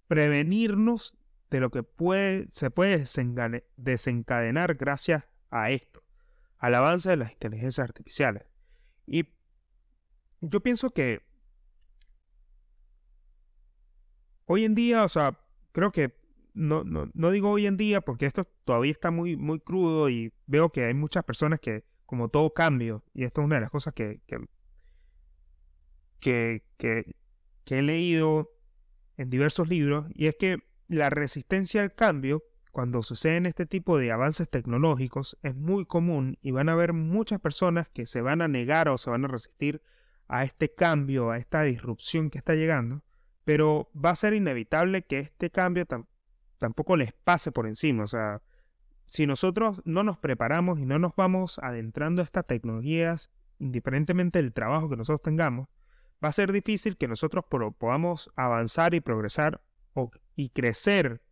prevenirnos 0.08 1.14
de 1.54 1.60
lo 1.60 1.70
que 1.70 1.84
puede, 1.84 2.48
se 2.50 2.68
puede 2.72 3.04
desencadenar 3.76 4.74
gracias 4.74 5.28
a 5.50 5.70
esto, 5.70 6.02
al 6.58 6.74
avance 6.74 7.08
de 7.08 7.16
las 7.16 7.30
inteligencias 7.30 7.84
artificiales. 7.84 8.42
Y 9.06 9.28
yo 10.40 10.60
pienso 10.60 10.90
que 10.90 11.22
hoy 14.46 14.64
en 14.64 14.74
día, 14.74 15.04
o 15.04 15.08
sea, 15.08 15.38
creo 15.70 15.92
que 15.92 16.18
no, 16.54 16.82
no, 16.82 17.30
digo 17.30 17.50
hoy 17.50 17.66
en 17.66 17.76
día 17.76 18.00
porque 18.00 18.26
esto 18.26 18.44
todavía 18.64 18.90
está 18.90 19.12
muy, 19.12 19.36
muy 19.36 19.60
crudo 19.60 20.08
y 20.08 20.32
veo 20.46 20.70
que 20.70 20.86
hay 20.86 20.94
muchas 20.94 21.22
personas 21.22 21.60
que, 21.60 21.84
como 22.04 22.30
todo 22.30 22.52
cambio, 22.52 23.04
y 23.14 23.22
esto 23.22 23.42
es 23.42 23.44
una 23.44 23.54
de 23.56 23.60
las 23.60 23.70
cosas 23.70 23.94
que, 23.94 24.22
que, 26.18 26.64
que, 26.78 27.14
que 27.64 27.78
he 27.78 27.82
leído 27.82 28.50
en 29.16 29.30
diversos 29.30 29.68
libros, 29.68 30.06
y 30.14 30.26
es 30.26 30.34
que 30.34 30.73
la 30.88 31.10
resistencia 31.10 31.82
al 31.82 31.94
cambio, 31.94 32.42
cuando 32.70 33.02
suceden 33.02 33.46
este 33.46 33.66
tipo 33.66 33.98
de 33.98 34.10
avances 34.10 34.48
tecnológicos, 34.48 35.38
es 35.42 35.54
muy 35.54 35.86
común 35.86 36.38
y 36.42 36.50
van 36.50 36.68
a 36.68 36.72
haber 36.72 36.92
muchas 36.92 37.40
personas 37.40 37.88
que 37.88 38.04
se 38.04 38.20
van 38.20 38.42
a 38.42 38.48
negar 38.48 38.88
o 38.88 38.98
se 38.98 39.10
van 39.10 39.24
a 39.24 39.28
resistir 39.28 39.80
a 40.26 40.42
este 40.44 40.74
cambio, 40.74 41.30
a 41.30 41.38
esta 41.38 41.62
disrupción 41.62 42.30
que 42.30 42.38
está 42.38 42.54
llegando, 42.54 43.04
pero 43.44 43.90
va 43.94 44.10
a 44.10 44.16
ser 44.16 44.34
inevitable 44.34 45.02
que 45.02 45.18
este 45.18 45.50
cambio 45.50 45.86
tampoco 46.58 46.96
les 46.96 47.12
pase 47.12 47.52
por 47.52 47.66
encima. 47.66 48.04
O 48.04 48.06
sea, 48.08 48.42
si 49.06 49.26
nosotros 49.26 49.82
no 49.84 50.02
nos 50.02 50.18
preparamos 50.18 50.78
y 50.78 50.86
no 50.86 50.98
nos 50.98 51.14
vamos 51.14 51.58
adentrando 51.60 52.22
a 52.22 52.24
estas 52.24 52.46
tecnologías, 52.46 53.30
indiferentemente 53.58 54.42
del 54.42 54.52
trabajo 54.52 54.88
que 54.88 54.96
nosotros 54.96 55.22
tengamos, 55.22 55.68
va 56.24 56.28
a 56.28 56.32
ser 56.32 56.52
difícil 56.52 56.96
que 56.96 57.06
nosotros 57.06 57.44
podamos 57.78 58.30
avanzar 58.34 58.94
y 58.94 59.00
progresar 59.00 59.62
y 60.36 60.50
crecer 60.50 61.22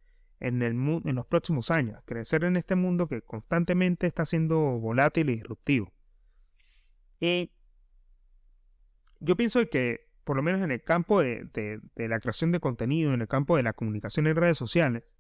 en, 0.41 0.63
el, 0.63 0.73
en 0.73 1.15
los 1.15 1.27
próximos 1.27 1.71
años, 1.71 2.03
crecer 2.05 2.45
en 2.45 2.57
este 2.57 2.75
mundo 2.75 3.07
que 3.09 3.23
constantemente 3.23 4.07
está 4.07 4.27
siendo 4.27 4.59
volátil 4.79 5.31
y 5.31 5.35
disruptivo. 5.35 5.93
Y 7.21 7.53
yo 9.21 9.37
pienso 9.37 9.65
que, 9.69 10.09
por 10.25 10.37
lo 10.37 10.43
menos 10.43 10.61
en 10.63 10.73
el 10.73 10.83
campo 10.83 11.21
de, 11.21 11.45
de, 11.55 12.09
la 12.09 12.19
creación 12.19 12.51
de 12.51 12.59
contenido, 12.59 13.15
en 13.15 13.21
el 13.21 13.29
campo 13.29 13.57
de 13.57 13.63
la 13.63 13.73
comunicación 13.73 14.27
en 14.27 14.35
redes 14.35 14.59
sociales, 14.59 15.13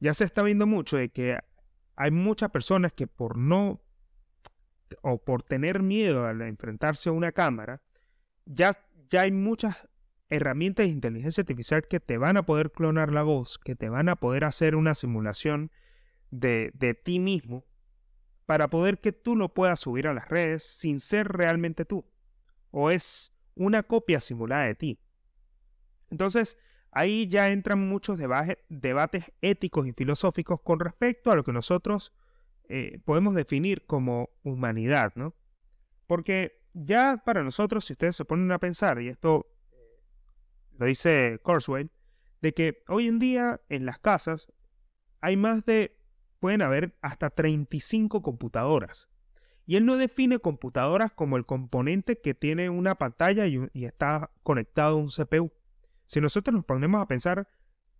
ya 0.00 0.14
se 0.14 0.24
está 0.24 0.42
viendo 0.42 0.66
mucho 0.66 0.96
de 0.96 1.10
que 1.10 1.38
hay 1.96 2.10
muchas 2.10 2.50
personas 2.50 2.92
que 2.92 3.06
por 3.06 3.36
no 3.36 3.82
o 5.02 5.18
por 5.22 5.42
tener 5.42 5.82
miedo 5.82 6.26
al 6.26 6.40
enfrentarse 6.42 7.10
a 7.10 7.12
una 7.12 7.32
cámara, 7.32 7.82
ya, 8.46 8.76
ya 9.10 9.22
hay 9.22 9.32
muchas 9.32 9.88
herramientas 10.32 10.86
de 10.86 10.92
inteligencia 10.92 11.42
artificial 11.42 11.86
que 11.86 12.00
te 12.00 12.16
van 12.16 12.38
a 12.38 12.46
poder 12.46 12.72
clonar 12.72 13.12
la 13.12 13.22
voz, 13.22 13.58
que 13.58 13.76
te 13.76 13.90
van 13.90 14.08
a 14.08 14.16
poder 14.16 14.44
hacer 14.44 14.74
una 14.76 14.94
simulación 14.94 15.70
de, 16.30 16.72
de 16.74 16.94
ti 16.94 17.18
mismo 17.18 17.66
para 18.46 18.68
poder 18.68 18.98
que 18.98 19.12
tú 19.12 19.36
lo 19.36 19.52
puedas 19.52 19.80
subir 19.80 20.08
a 20.08 20.14
las 20.14 20.28
redes 20.28 20.62
sin 20.62 21.00
ser 21.00 21.28
realmente 21.28 21.84
tú. 21.84 22.06
O 22.70 22.90
es 22.90 23.34
una 23.54 23.82
copia 23.82 24.20
simulada 24.20 24.64
de 24.64 24.74
ti. 24.74 24.98
Entonces, 26.10 26.56
ahí 26.90 27.26
ya 27.26 27.48
entran 27.48 27.86
muchos 27.86 28.18
debates 28.18 29.32
éticos 29.42 29.86
y 29.86 29.92
filosóficos 29.92 30.62
con 30.62 30.80
respecto 30.80 31.30
a 31.30 31.36
lo 31.36 31.44
que 31.44 31.52
nosotros 31.52 32.14
eh, 32.68 33.00
podemos 33.04 33.34
definir 33.34 33.84
como 33.84 34.30
humanidad, 34.42 35.12
¿no? 35.14 35.34
Porque 36.06 36.62
ya 36.72 37.22
para 37.22 37.42
nosotros, 37.42 37.84
si 37.84 37.92
ustedes 37.92 38.16
se 38.16 38.24
ponen 38.24 38.50
a 38.50 38.58
pensar, 38.58 39.00
y 39.02 39.08
esto 39.08 39.51
lo 40.78 40.86
dice 40.86 41.40
Corswell, 41.42 41.90
de 42.40 42.54
que 42.54 42.82
hoy 42.88 43.08
en 43.08 43.18
día 43.18 43.60
en 43.68 43.86
las 43.86 43.98
casas 43.98 44.52
hay 45.20 45.36
más 45.36 45.64
de, 45.64 45.96
pueden 46.40 46.62
haber 46.62 46.96
hasta 47.00 47.30
35 47.30 48.22
computadoras. 48.22 49.08
Y 49.64 49.76
él 49.76 49.86
no 49.86 49.96
define 49.96 50.40
computadoras 50.40 51.12
como 51.12 51.36
el 51.36 51.46
componente 51.46 52.20
que 52.20 52.34
tiene 52.34 52.68
una 52.68 52.96
pantalla 52.96 53.46
y, 53.46 53.68
está 53.74 54.32
conectado 54.42 54.96
a 54.96 55.00
un 55.00 55.08
CPU. 55.08 55.52
Si 56.06 56.20
nosotros 56.20 56.52
nos 56.52 56.64
ponemos 56.64 57.00
a 57.00 57.06
pensar, 57.06 57.48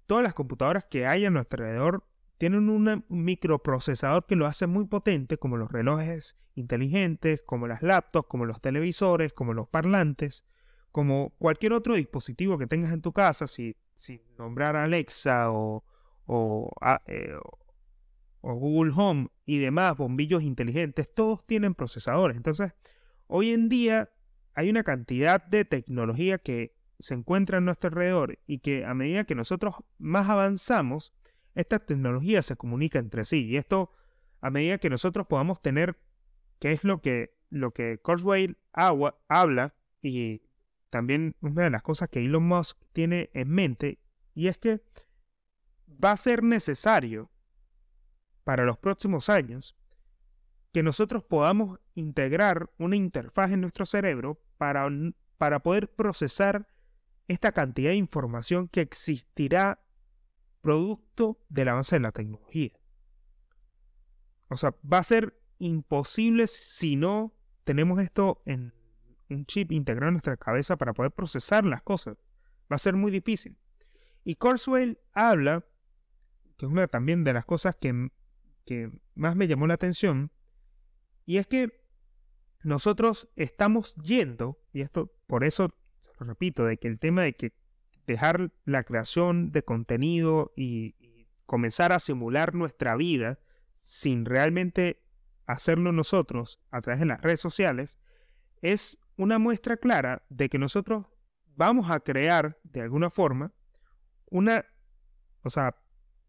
todas 0.06 0.24
las 0.24 0.34
computadoras 0.34 0.84
que 0.84 1.06
hay 1.06 1.24
a 1.24 1.30
nuestro 1.30 1.64
alrededor 1.64 2.04
tienen 2.36 2.68
un 2.68 3.04
microprocesador 3.08 4.26
que 4.26 4.34
lo 4.34 4.46
hace 4.46 4.66
muy 4.66 4.86
potente, 4.86 5.38
como 5.38 5.56
los 5.56 5.70
relojes 5.70 6.36
inteligentes, 6.56 7.42
como 7.42 7.68
las 7.68 7.82
laptops, 7.82 8.28
como 8.28 8.44
los 8.44 8.60
televisores, 8.60 9.32
como 9.32 9.54
los 9.54 9.68
parlantes, 9.68 10.44
como 10.92 11.30
cualquier 11.38 11.72
otro 11.72 11.94
dispositivo 11.94 12.58
que 12.58 12.66
tengas 12.66 12.92
en 12.92 13.00
tu 13.00 13.12
casa, 13.12 13.46
si, 13.46 13.74
nombrar 14.38 14.76
Alexa 14.76 15.50
o, 15.50 15.84
o, 16.26 16.70
eh, 17.06 17.34
o 18.42 18.54
Google 18.54 18.92
Home 18.94 19.28
y 19.46 19.58
demás 19.58 19.96
bombillos 19.96 20.42
inteligentes, 20.42 21.12
todos 21.12 21.46
tienen 21.46 21.74
procesadores. 21.74 22.36
Entonces, 22.36 22.74
hoy 23.26 23.52
en 23.52 23.68
día 23.68 24.10
hay 24.54 24.68
una 24.68 24.82
cantidad 24.82 25.42
de 25.42 25.64
tecnología 25.64 26.38
que 26.38 26.74
se 26.98 27.14
encuentra 27.14 27.58
en 27.58 27.64
nuestro 27.64 27.88
alrededor 27.88 28.38
y 28.46 28.58
que 28.58 28.84
a 28.84 28.94
medida 28.94 29.24
que 29.24 29.34
nosotros 29.34 29.74
más 29.98 30.28
avanzamos, 30.28 31.14
esta 31.54 31.78
tecnología 31.80 32.42
se 32.42 32.56
comunica 32.56 32.98
entre 32.98 33.24
sí. 33.24 33.46
Y 33.46 33.56
esto, 33.56 33.90
a 34.40 34.50
medida 34.50 34.78
que 34.78 34.90
nosotros 34.90 35.26
podamos 35.26 35.60
tener, 35.62 35.98
que 36.58 36.70
es 36.70 36.84
lo 36.84 37.00
que, 37.00 37.34
lo 37.50 37.72
que 37.72 37.98
Kurzweil 37.98 38.56
habla, 38.72 39.74
y 40.02 40.42
también 40.92 41.34
una 41.40 41.64
de 41.64 41.70
las 41.70 41.82
cosas 41.82 42.10
que 42.10 42.22
Elon 42.22 42.42
Musk 42.42 42.76
tiene 42.92 43.30
en 43.32 43.48
mente, 43.48 43.98
y 44.34 44.48
es 44.48 44.58
que 44.58 44.82
va 45.88 46.12
a 46.12 46.16
ser 46.18 46.42
necesario 46.42 47.30
para 48.44 48.66
los 48.66 48.76
próximos 48.76 49.30
años 49.30 49.74
que 50.70 50.82
nosotros 50.82 51.24
podamos 51.24 51.80
integrar 51.94 52.70
una 52.76 52.96
interfaz 52.96 53.52
en 53.52 53.62
nuestro 53.62 53.86
cerebro 53.86 54.42
para, 54.58 54.86
para 55.38 55.62
poder 55.62 55.90
procesar 55.90 56.68
esta 57.26 57.52
cantidad 57.52 57.90
de 57.90 57.96
información 57.96 58.68
que 58.68 58.82
existirá 58.82 59.82
producto 60.60 61.40
del 61.48 61.70
avance 61.70 61.96
de 61.96 62.00
la 62.00 62.12
tecnología. 62.12 62.72
O 64.48 64.58
sea, 64.58 64.74
va 64.90 64.98
a 64.98 65.04
ser 65.04 65.40
imposible 65.58 66.46
si 66.48 66.96
no 66.96 67.32
tenemos 67.64 67.98
esto 67.98 68.42
en 68.44 68.74
un 69.34 69.46
chip 69.46 69.72
integrado 69.72 70.08
en 70.08 70.14
nuestra 70.14 70.36
cabeza 70.36 70.76
para 70.76 70.92
poder 70.92 71.12
procesar 71.12 71.64
las 71.64 71.82
cosas. 71.82 72.16
Va 72.70 72.76
a 72.76 72.78
ser 72.78 72.94
muy 72.94 73.10
difícil. 73.10 73.56
Y 74.24 74.36
Corswell 74.36 74.98
habla, 75.12 75.64
que 76.56 76.66
es 76.66 76.72
una 76.72 76.86
también 76.86 77.24
de 77.24 77.32
las 77.32 77.44
cosas 77.44 77.76
que 77.76 78.10
que 78.64 78.90
más 79.14 79.36
me 79.36 79.48
llamó 79.48 79.66
la 79.66 79.74
atención, 79.74 80.30
y 81.26 81.38
es 81.38 81.46
que 81.46 81.82
nosotros 82.62 83.28
estamos 83.36 83.94
yendo, 83.96 84.60
y 84.72 84.82
esto 84.82 85.12
por 85.26 85.44
eso 85.44 85.74
lo 86.18 86.26
repito, 86.26 86.64
de 86.64 86.76
que 86.76 86.88
el 86.88 86.98
tema 86.98 87.22
de 87.22 87.34
que 87.34 87.52
dejar 88.06 88.52
la 88.64 88.82
creación 88.82 89.52
de 89.52 89.64
contenido 89.64 90.52
y, 90.56 90.94
y 90.98 91.28
comenzar 91.46 91.92
a 91.92 92.00
simular 92.00 92.54
nuestra 92.54 92.96
vida 92.96 93.38
sin 93.78 94.24
realmente 94.24 95.02
hacerlo 95.46 95.92
nosotros 95.92 96.60
a 96.70 96.80
través 96.80 97.00
de 97.00 97.06
las 97.06 97.20
redes 97.20 97.40
sociales, 97.40 97.98
es 98.60 98.98
una 99.16 99.38
muestra 99.38 99.76
clara 99.76 100.24
de 100.28 100.48
que 100.48 100.58
nosotros 100.58 101.06
vamos 101.56 101.90
a 101.90 102.00
crear 102.00 102.58
de 102.62 102.80
alguna 102.80 103.10
forma 103.10 103.52
una, 104.30 104.64
o 105.42 105.50
sea, 105.50 105.76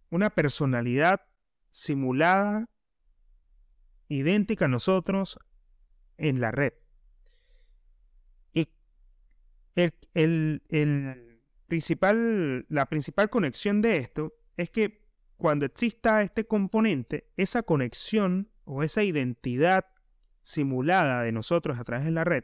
una 0.09 0.29
personalidad 0.29 1.21
simulada, 1.69 2.69
idéntica 4.09 4.65
a 4.65 4.67
nosotros 4.67 5.39
en 6.17 6.39
la 6.39 6.51
red. 6.51 6.73
Y 8.53 8.69
el, 10.13 10.61
principal, 11.67 12.65
la 12.69 12.85
principal 12.87 13.29
conexión 13.29 13.81
de 13.81 13.97
esto 13.97 14.33
es 14.57 14.69
que 14.69 15.03
cuando 15.37 15.65
exista 15.65 16.21
este 16.21 16.45
componente, 16.45 17.31
esa 17.37 17.63
conexión 17.63 18.51
o 18.65 18.83
esa 18.83 19.03
identidad 19.03 19.85
simulada 20.41 21.23
de 21.23 21.31
nosotros 21.31 21.79
a 21.79 21.83
través 21.83 22.05
de 22.05 22.11
la 22.11 22.23
red 22.23 22.43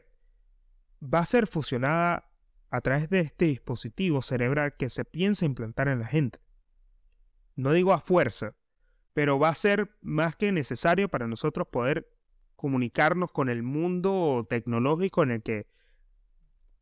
va 1.02 1.20
a 1.20 1.26
ser 1.26 1.46
fusionada 1.46 2.30
a 2.70 2.80
través 2.80 3.08
de 3.08 3.20
este 3.20 3.46
dispositivo 3.46 4.22
cerebral 4.22 4.76
que 4.76 4.88
se 4.90 5.04
piensa 5.04 5.44
implantar 5.44 5.88
en 5.88 6.00
la 6.00 6.06
gente. 6.06 6.38
No 7.56 7.72
digo 7.72 7.92
a 7.92 8.00
fuerza, 8.00 8.54
pero 9.12 9.38
va 9.38 9.48
a 9.48 9.54
ser 9.54 9.96
más 10.00 10.36
que 10.36 10.52
necesario 10.52 11.08
para 11.08 11.26
nosotros 11.26 11.66
poder 11.68 12.08
comunicarnos 12.56 13.32
con 13.32 13.48
el 13.48 13.62
mundo 13.62 14.46
tecnológico 14.48 15.22
en 15.22 15.32
el 15.32 15.42
que 15.42 15.66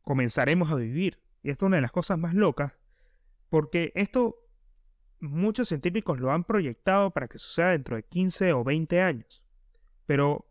comenzaremos 0.01 0.71
a 0.71 0.75
vivir. 0.75 1.21
Y 1.41 1.49
esto 1.49 1.65
es 1.65 1.67
una 1.67 1.77
de 1.77 1.81
las 1.81 1.91
cosas 1.91 2.19
más 2.19 2.33
locas, 2.33 2.77
porque 3.49 3.91
esto 3.95 4.35
muchos 5.19 5.67
científicos 5.67 6.19
lo 6.19 6.31
han 6.31 6.43
proyectado 6.43 7.11
para 7.11 7.27
que 7.27 7.37
suceda 7.37 7.71
dentro 7.71 7.95
de 7.95 8.03
15 8.03 8.53
o 8.53 8.63
20 8.63 9.01
años. 9.01 9.43
Pero 10.05 10.49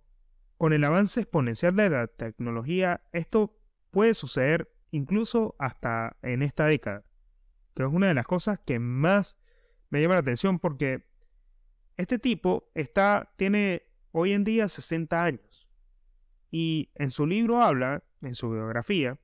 con 0.57 0.73
el 0.73 0.85
avance 0.85 1.21
exponencial 1.21 1.77
de 1.77 1.91
la 1.91 2.07
tecnología, 2.07 3.03
esto 3.13 3.58
puede 3.91 4.15
suceder 4.15 4.73
incluso 4.91 5.55
hasta 5.59 6.17
en 6.23 6.43
esta 6.43 6.67
década. 6.67 7.05
Que 7.75 7.85
es 7.85 7.89
una 7.89 8.09
de 8.09 8.15
las 8.15 8.27
cosas 8.27 8.59
que 8.65 8.79
más 8.79 9.37
me 9.91 10.01
llama 10.01 10.15
la 10.15 10.21
atención 10.21 10.59
porque 10.59 11.07
este 11.97 12.19
tipo 12.19 12.71
está, 12.75 13.33
tiene 13.37 13.83
hoy 14.13 14.33
en 14.33 14.45
día 14.45 14.69
60 14.69 15.25
años 15.25 15.69
y 16.51 16.91
en 16.95 17.11
su 17.11 17.27
libro 17.27 17.61
habla, 17.61 18.05
en 18.23 18.35
su 18.35 18.51
biografía, 18.51 19.19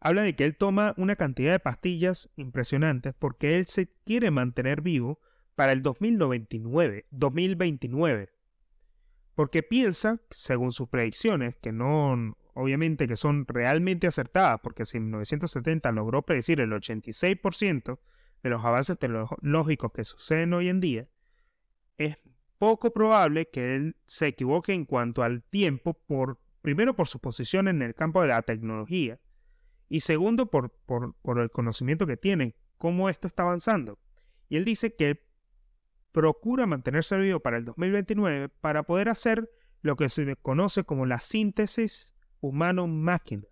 habla 0.00 0.22
de 0.22 0.36
que 0.36 0.44
él 0.44 0.56
toma 0.56 0.94
una 0.96 1.16
cantidad 1.16 1.52
de 1.52 1.58
pastillas 1.58 2.30
impresionantes 2.36 3.14
porque 3.18 3.56
él 3.56 3.66
se 3.66 3.88
quiere 4.04 4.30
mantener 4.30 4.82
vivo 4.82 5.20
para 5.54 5.72
el 5.72 5.82
2029, 5.82 7.06
2029. 7.10 8.30
Porque 9.34 9.62
piensa, 9.62 10.20
según 10.30 10.72
sus 10.72 10.88
predicciones, 10.88 11.56
que 11.56 11.72
no, 11.72 12.36
obviamente 12.56 13.06
que 13.06 13.16
son 13.16 13.46
realmente 13.46 14.06
acertadas, 14.06 14.60
porque 14.62 14.86
si 14.86 14.96
en 14.96 15.04
1970 15.04 15.92
logró 15.92 16.22
predecir 16.22 16.58
el 16.60 16.70
86% 16.70 17.98
de 18.42 18.50
los 18.50 18.64
avances 18.64 18.98
tecnológicos 18.98 19.92
que 19.92 20.04
suceden 20.04 20.54
hoy 20.54 20.70
en 20.70 20.80
día, 20.80 21.06
es 21.98 22.18
poco 22.58 22.94
probable 22.94 23.48
que 23.50 23.74
él 23.74 23.96
se 24.06 24.28
equivoque 24.28 24.72
en 24.72 24.86
cuanto 24.86 25.22
al 25.22 25.42
tiempo, 25.42 25.92
por, 25.92 26.40
primero 26.62 26.96
por 26.96 27.08
su 27.08 27.20
posición 27.20 27.68
en 27.68 27.82
el 27.82 27.94
campo 27.94 28.22
de 28.22 28.28
la 28.28 28.40
tecnología 28.40 29.20
y 29.90 30.00
segundo 30.00 30.50
por, 30.50 30.70
por, 30.86 31.38
el 31.38 31.50
conocimiento 31.50 32.06
que 32.06 32.16
tiene, 32.16 32.56
cómo 32.78 33.10
esto 33.10 33.28
está 33.28 33.42
avanzando. 33.42 33.98
Y 34.48 34.56
él 34.56 34.64
dice 34.64 34.94
que 34.94 35.26
procura 36.10 36.64
mantenerse 36.64 37.18
vivo 37.18 37.40
para 37.40 37.58
el 37.58 37.66
2029 37.66 38.48
para 38.48 38.84
poder 38.84 39.10
hacer 39.10 39.50
lo 39.82 39.96
que 39.96 40.08
se 40.08 40.36
conoce 40.36 40.84
como 40.84 41.04
la 41.04 41.20
síntesis 41.20 42.15
humano-máquina. 42.46 43.44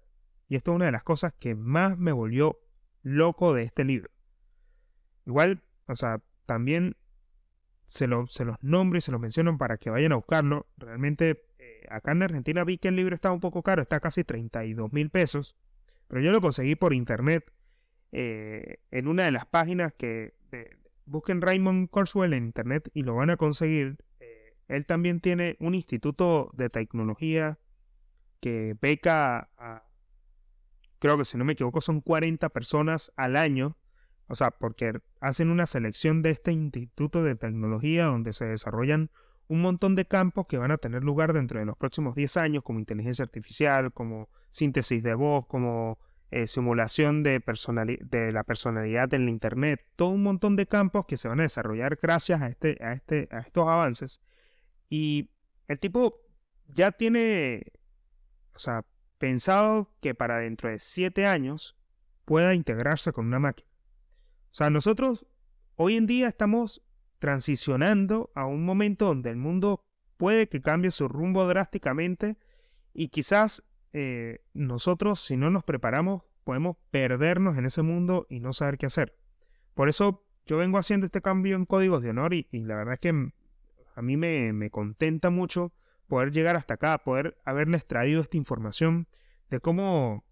Y 0.49 0.57
esto 0.57 0.73
es 0.73 0.77
una 0.77 0.87
de 0.87 0.93
las 0.93 1.03
cosas 1.03 1.33
que 1.39 1.55
más 1.55 1.99
me 1.99 2.13
volvió 2.13 2.61
loco 3.03 3.55
de 3.55 3.63
este 3.63 3.85
libro. 3.85 4.11
Igual, 5.27 5.63
o 5.87 5.97
sea, 5.97 6.23
también 6.47 6.97
se, 7.87 8.09
se 8.29 8.45
los 8.45 8.57
nombro 8.63 8.99
y 8.99 9.01
se 9.01 9.13
los 9.13 9.21
menciono 9.21 9.57
para 9.59 9.79
que 9.79 9.91
vayan 9.91 10.13
a 10.13 10.17
buscarlo. 10.17 10.67
Realmente, 10.77 11.45
eh, 11.59 11.87
acá 11.91 12.13
en 12.13 12.23
Argentina 12.23 12.65
vi 12.65 12.79
que 12.79 12.89
el 12.89 12.97
libro 12.97 13.15
estaba 13.15 13.35
un 13.35 13.41
poco 13.41 13.63
caro, 13.63 13.83
está 13.83 14.01
casi 14.01 14.25
32 14.25 14.93
mil 14.93 15.11
pesos. 15.11 15.57
Pero 16.09 16.21
yo 16.21 16.33
lo 16.33 16.41
conseguí 16.41 16.75
por 16.75 16.93
internet 16.93 17.51
eh, 18.13 18.79
en 18.91 19.09
una 19.09 19.25
de 19.25 19.33
las 19.33 19.47
páginas 19.47 19.93
que 19.93 20.35
busquen 21.07 21.41
Raymond 21.41 21.91
Corswell 21.91 22.33
en 22.33 22.45
internet 22.45 22.91
y 22.95 23.03
lo 23.03 23.15
van 23.15 23.31
a 23.31 23.37
conseguir. 23.37 23.97
Eh, 24.21 24.55
él 24.69 24.87
también 24.87 25.21
tiene 25.21 25.57
un 25.61 25.75
instituto 25.75 26.51
de 26.55 26.71
tecnología 26.71 27.59
que 28.45 28.77
beca 28.79 29.49
a, 29.57 29.85
creo 30.99 31.17
que 31.17 31.25
si 31.25 31.39
no 31.39 31.47
me 31.47 31.55
equivoco, 31.55 31.81
son 31.81 32.03
40 32.03 32.51
personas 32.51 33.11
al 33.17 33.37
año. 33.37 33.79
O 34.27 34.35
sea, 34.35 34.51
porque 34.51 35.01
hacen 35.19 35.49
una 35.49 35.67
selección 35.67 36.21
de 36.21 36.29
este 36.29 36.53
instituto 36.53 37.25
de 37.25 37.37
tecnología 37.37 38.05
donde 38.05 38.35
se 38.35 38.45
desarrollan 38.45 39.11
un 39.49 39.63
montón 39.63 39.95
de 39.95 40.05
campos 40.05 40.45
que 40.47 40.59
van 40.59 40.73
a 40.73 40.77
tener 40.77 41.05
lugar 41.05 41.33
dentro 41.33 41.59
de 41.59 41.65
los 41.65 41.79
próximos 41.79 42.15
10 42.15 42.37
años, 42.37 42.63
como 42.63 42.81
inteligencia 42.81 43.23
artificial, 43.23 43.95
como 43.95 44.29
síntesis 44.51 45.03
de 45.03 45.15
voz, 45.15 45.47
como 45.47 45.99
eh, 46.31 46.47
simulación 46.47 47.23
de, 47.23 47.43
de 48.03 48.33
la 48.33 48.45
personalidad 48.45 49.15
en 49.15 49.31
Internet, 49.31 49.87
todo 49.97 50.11
un 50.11 50.23
montón 50.23 50.55
de 50.55 50.67
campos 50.67 51.07
que 51.07 51.17
se 51.17 51.29
van 51.29 51.41
a 51.41 51.45
desarrollar 51.45 51.99
gracias 52.03 52.43
a, 52.43 52.49
este, 52.49 52.77
a, 52.83 52.93
este, 52.93 53.27
a 53.31 53.39
estos 53.39 53.67
avances. 53.67 54.21
Y 54.91 55.31
el 55.67 55.79
tipo 55.79 56.21
ya 56.69 56.93
tiene, 56.93 57.73
o 58.55 58.59
sea, 58.59 58.85
pensado 59.19 59.91
que 60.01 60.15
para 60.15 60.39
dentro 60.39 60.69
de 60.71 60.79
7 60.79 61.27
años 61.27 61.77
pueda 62.25 62.55
integrarse 62.55 63.13
con 63.13 63.27
una 63.27 63.39
máquina. 63.39 63.69
O 64.53 64.55
sea, 64.55 64.71
nosotros 64.71 65.27
hoy 65.77 65.97
en 65.97 66.07
día 66.07 66.29
estamos 66.29 66.83
transicionando 67.19 68.31
a 68.35 68.47
un 68.47 68.65
momento 68.65 69.07
donde 69.07 69.31
el 69.31 69.37
mundo 69.37 69.85
puede 70.17 70.49
que 70.49 70.61
cambie 70.63 70.91
su 70.91 71.09
rumbo 71.09 71.47
drásticamente 71.47 72.37
y 72.93 73.09
quizás 73.09 73.65
eh, 73.93 74.45
nosotros, 74.53 75.21
si 75.21 75.37
no 75.37 75.51
nos 75.51 75.65
preparamos, 75.65 76.23
podemos 76.45 76.77
perdernos 76.91 77.57
en 77.59 77.67
ese 77.67 77.83
mundo 77.83 78.27
y 78.29 78.41
no 78.41 78.53
saber 78.53 78.79
qué 78.79 78.87
hacer. 78.87 79.17
Por 79.75 79.89
eso 79.89 80.25
yo 80.47 80.59
vengo 80.59 80.79
haciendo 80.79 81.07
este 81.07 81.23
cambio 81.23 81.57
en 81.57 81.65
códigos 81.65 82.03
de 82.03 82.11
honor 82.11 82.35
y, 82.35 82.47
la 82.53 82.77
verdad 82.77 82.95
es 82.95 83.01
que 83.01 83.31
a 83.97 84.03
mí 84.03 84.17
me, 84.17 84.71
contenta 84.71 85.31
mucho 85.31 85.73
poder 86.07 86.33
llegar 86.33 86.57
hasta 86.57 86.75
acá, 86.75 86.99
poder 86.99 87.41
haberles 87.45 87.87
traído 87.87 88.21
esta 88.21 88.37
información 88.37 89.09
de 89.51 89.61
cómo 89.61 90.25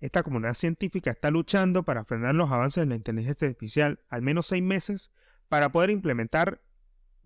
esta 0.00 0.22
comunidad 0.22 0.54
científica 0.54 1.10
está 1.10 1.30
luchando 1.30 1.84
para 1.84 2.04
frenar 2.04 2.34
los 2.34 2.50
avances 2.50 2.82
en 2.82 2.88
la 2.88 2.96
inteligencia 2.96 3.46
artificial 3.46 4.00
al 4.08 4.22
menos 4.22 4.46
seis 4.46 4.62
meses 4.62 5.12
para 5.48 5.70
poder 5.70 5.90
implementar 5.90 6.60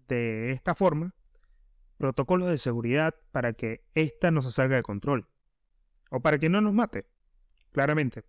de 0.08 0.52
esta 0.52 0.74
forma 0.74 1.14
protocolos 1.96 2.48
de 2.48 2.58
seguridad 2.58 3.14
para 3.32 3.54
que 3.54 3.86
ésta 3.94 4.30
no 4.30 4.42
se 4.42 4.50
salga 4.50 4.76
de 4.76 4.82
control. 4.82 5.28
O 6.10 6.20
para 6.20 6.38
que 6.38 6.48
no 6.48 6.60
nos 6.60 6.72
mate, 6.72 7.06
claramente. 7.72 8.24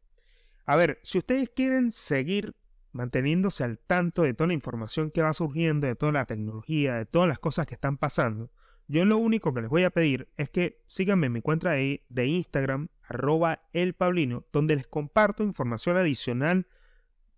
A 0.65 0.75
ver, 0.75 0.99
si 1.03 1.17
ustedes 1.17 1.49
quieren 1.49 1.91
seguir 1.91 2.55
manteniéndose 2.91 3.63
al 3.63 3.79
tanto 3.79 4.23
de 4.23 4.33
toda 4.33 4.47
la 4.47 4.53
información 4.53 5.11
que 5.11 5.21
va 5.21 5.33
surgiendo, 5.33 5.87
de 5.87 5.95
toda 5.95 6.11
la 6.11 6.25
tecnología, 6.25 6.95
de 6.95 7.05
todas 7.05 7.27
las 7.27 7.39
cosas 7.39 7.65
que 7.65 7.75
están 7.75 7.97
pasando, 7.97 8.51
yo 8.87 9.03
lo 9.03 9.17
único 9.17 9.53
que 9.53 9.61
les 9.61 9.69
voy 9.69 9.83
a 9.83 9.89
pedir 9.89 10.29
es 10.37 10.49
que 10.49 10.81
síganme 10.87 11.27
en 11.27 11.33
mi 11.33 11.41
cuenta 11.41 11.71
de, 11.71 12.25
Instagram, 12.25 12.87
arroba 13.03 13.67
elpablino, 13.73 14.45
donde 14.53 14.77
les 14.77 14.87
comparto 14.87 15.43
información 15.43 15.97
adicional 15.97 16.67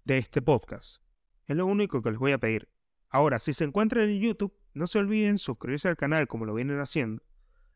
de 0.05 0.19
este 0.19 0.43
podcast. 0.43 1.01
Es 1.47 1.57
lo 1.57 1.65
único 1.65 2.03
que 2.03 2.11
les 2.11 2.19
voy 2.19 2.33
a 2.33 2.37
pedir. 2.37 2.69
Ahora, 3.09 3.39
si 3.39 3.53
se 3.53 3.63
encuentran 3.63 4.09
en 4.09 4.19
YouTube, 4.19 4.53
no 4.75 4.85
se 4.85 4.99
olviden 4.99 5.39
suscribirse 5.39 5.87
al 5.87 5.97
canal 5.97 6.27
como 6.27 6.45
lo 6.45 6.53
vienen 6.53 6.79
haciendo. 6.79 7.23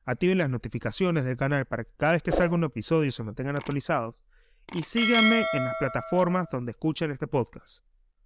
Activen 0.05 0.37
las 0.37 0.51
notificaciones 0.51 1.25
del 1.25 1.37
canal 1.37 1.65
para 1.65 1.83
que 1.83 1.93
cada 1.97 2.13
vez 2.13 2.21
que 2.21 2.31
salga 2.31 2.53
un 2.53 2.63
episodio 2.65 3.11
se 3.11 3.23
mantengan 3.23 3.55
actualizados. 3.55 4.15
Y 4.75 4.83
síganme 4.83 5.43
en 5.53 5.63
las 5.63 5.73
plataformas 5.79 6.47
donde 6.51 6.71
escuchen 6.71 7.09
este 7.09 7.25
podcast. 7.25 7.83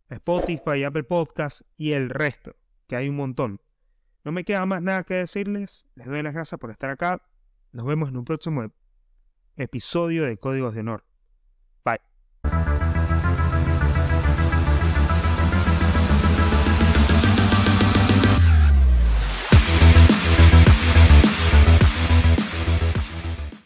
Spotify, 0.09 0.83
Apple 0.83 1.03
Podcasts 1.03 1.63
y 1.77 1.93
el 1.93 2.09
resto, 2.09 2.55
que 2.87 2.97
hay 2.97 3.07
un 3.07 3.15
montón. 3.15 3.61
No 4.23 4.31
me 4.31 4.43
queda 4.43 4.65
más 4.65 4.81
nada 4.81 5.03
que 5.03 5.13
decirles. 5.15 5.85
Les 5.95 6.07
doy 6.07 6.21
las 6.21 6.33
gracias 6.33 6.59
por 6.59 6.69
estar 6.69 6.89
acá. 6.89 7.21
Nos 7.71 7.85
vemos 7.85 8.09
en 8.09 8.17
un 8.17 8.25
próximo 8.25 8.71
episodio 9.55 10.25
de 10.25 10.37
Códigos 10.37 10.73
de 10.73 10.81
Honor. 10.81 11.05